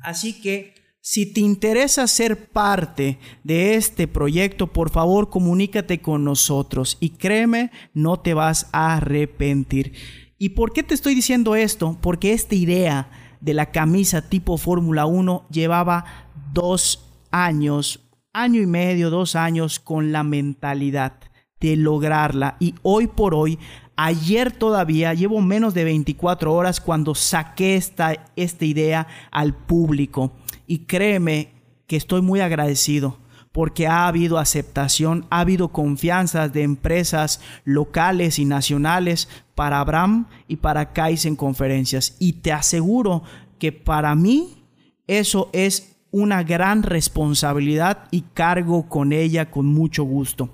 Así 0.00 0.40
que 0.40 0.74
si 1.00 1.32
te 1.32 1.40
interesa 1.40 2.06
ser 2.06 2.48
parte 2.50 3.18
de 3.42 3.74
este 3.74 4.08
proyecto, 4.08 4.72
por 4.72 4.90
favor 4.90 5.30
comunícate 5.30 6.00
con 6.00 6.24
nosotros 6.24 6.96
y 7.00 7.10
créeme, 7.10 7.70
no 7.92 8.20
te 8.20 8.34
vas 8.34 8.68
a 8.72 8.96
arrepentir. 8.96 9.92
¿Y 10.38 10.50
por 10.50 10.72
qué 10.72 10.82
te 10.82 10.94
estoy 10.94 11.14
diciendo 11.14 11.54
esto? 11.54 11.98
Porque 12.00 12.32
esta 12.32 12.54
idea 12.54 13.10
de 13.40 13.54
la 13.54 13.70
camisa 13.70 14.28
tipo 14.28 14.56
Fórmula 14.56 15.06
1 15.06 15.46
llevaba 15.50 16.04
dos 16.52 17.10
años, 17.30 18.03
año 18.34 18.60
y 18.60 18.66
medio, 18.66 19.08
dos 19.08 19.36
años 19.36 19.80
con 19.80 20.12
la 20.12 20.22
mentalidad 20.22 21.14
de 21.60 21.76
lograrla 21.76 22.56
y 22.60 22.74
hoy 22.82 23.06
por 23.06 23.34
hoy 23.34 23.58
Ayer 23.96 24.50
todavía, 24.50 25.14
llevo 25.14 25.40
menos 25.40 25.72
de 25.72 25.84
24 25.84 26.52
horas 26.52 26.80
cuando 26.80 27.14
saqué 27.14 27.76
esta, 27.76 28.32
esta 28.34 28.64
idea 28.64 29.06
al 29.30 29.54
público. 29.54 30.32
Y 30.66 30.80
créeme 30.80 31.52
que 31.86 31.96
estoy 31.96 32.20
muy 32.20 32.40
agradecido 32.40 33.18
porque 33.52 33.86
ha 33.86 34.08
habido 34.08 34.38
aceptación, 34.38 35.26
ha 35.30 35.40
habido 35.40 35.68
confianza 35.68 36.48
de 36.48 36.62
empresas 36.62 37.40
locales 37.62 38.40
y 38.40 38.44
nacionales 38.44 39.28
para 39.54 39.78
Abraham 39.78 40.26
y 40.48 40.56
para 40.56 40.92
Kaizen 40.92 41.36
Conferencias. 41.36 42.16
Y 42.18 42.32
te 42.34 42.50
aseguro 42.50 43.22
que 43.60 43.70
para 43.70 44.16
mí 44.16 44.64
eso 45.06 45.50
es 45.52 45.93
una 46.14 46.44
gran 46.44 46.84
responsabilidad 46.84 48.06
y 48.12 48.20
cargo 48.20 48.88
con 48.88 49.12
ella 49.12 49.50
con 49.50 49.66
mucho 49.66 50.04
gusto. 50.04 50.48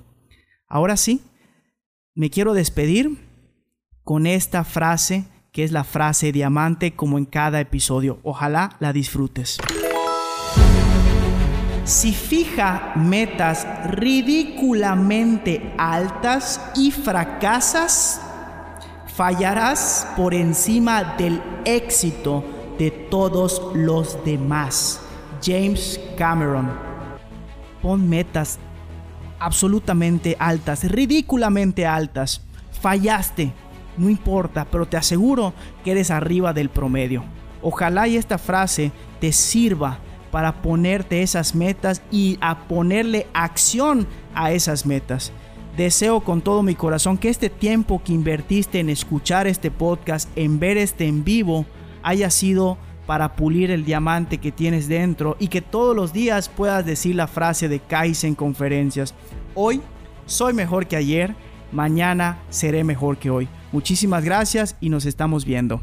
Ahora 0.66 0.96
sí, 0.96 1.20
me 2.14 2.30
quiero 2.30 2.54
despedir 2.54 3.18
con 4.02 4.26
esta 4.26 4.64
frase 4.64 5.26
que 5.52 5.62
es 5.62 5.70
la 5.70 5.84
frase 5.84 6.32
diamante 6.32 6.92
como 6.92 7.18
en 7.18 7.26
cada 7.26 7.60
episodio. 7.60 8.20
Ojalá 8.22 8.70
la 8.80 8.94
disfrutes. 8.94 9.58
Si 11.84 12.14
fija 12.14 12.94
metas 12.96 13.66
ridículamente 13.84 15.74
altas 15.76 16.70
y 16.74 16.90
fracasas, 16.90 18.22
fallarás 19.14 20.06
por 20.16 20.32
encima 20.32 21.16
del 21.18 21.42
éxito 21.66 22.44
de 22.78 22.90
todos 22.90 23.60
los 23.74 24.24
demás. 24.24 25.02
James 25.42 26.00
Cameron. 26.16 26.70
Pon 27.82 28.08
metas 28.08 28.58
absolutamente 29.38 30.36
altas, 30.38 30.84
ridículamente 30.84 31.86
altas. 31.86 32.42
Fallaste 32.80 33.52
no 34.00 34.08
importa, 34.08 34.66
pero 34.70 34.86
te 34.86 34.96
aseguro 34.96 35.52
que 35.84 35.90
eres 35.92 36.10
arriba 36.10 36.52
del 36.52 36.70
promedio. 36.70 37.22
Ojalá 37.62 38.08
y 38.08 38.16
esta 38.16 38.38
frase 38.38 38.92
te 39.20 39.32
sirva 39.32 39.98
para 40.30 40.62
ponerte 40.62 41.22
esas 41.22 41.54
metas 41.54 42.00
y 42.10 42.38
a 42.40 42.60
ponerle 42.68 43.26
acción 43.34 44.06
a 44.34 44.52
esas 44.52 44.86
metas. 44.86 45.32
Deseo 45.76 46.20
con 46.20 46.40
todo 46.40 46.62
mi 46.62 46.74
corazón 46.74 47.18
que 47.18 47.28
este 47.28 47.50
tiempo 47.50 48.02
que 48.02 48.12
invertiste 48.12 48.80
en 48.80 48.88
escuchar 48.88 49.46
este 49.46 49.70
podcast, 49.70 50.30
en 50.36 50.58
ver 50.58 50.78
este 50.78 51.06
en 51.06 51.24
vivo, 51.24 51.66
haya 52.02 52.30
sido 52.30 52.78
para 53.10 53.34
pulir 53.34 53.72
el 53.72 53.84
diamante 53.84 54.38
que 54.38 54.52
tienes 54.52 54.86
dentro 54.86 55.36
y 55.40 55.48
que 55.48 55.62
todos 55.62 55.96
los 55.96 56.12
días 56.12 56.48
puedas 56.48 56.86
decir 56.86 57.16
la 57.16 57.26
frase 57.26 57.68
de 57.68 57.80
Kaizen 57.80 58.36
conferencias. 58.36 59.16
Hoy 59.56 59.80
soy 60.26 60.52
mejor 60.52 60.86
que 60.86 60.94
ayer, 60.94 61.34
mañana 61.72 62.38
seré 62.50 62.84
mejor 62.84 63.16
que 63.16 63.28
hoy. 63.28 63.48
Muchísimas 63.72 64.24
gracias 64.24 64.76
y 64.80 64.90
nos 64.90 65.06
estamos 65.06 65.44
viendo. 65.44 65.80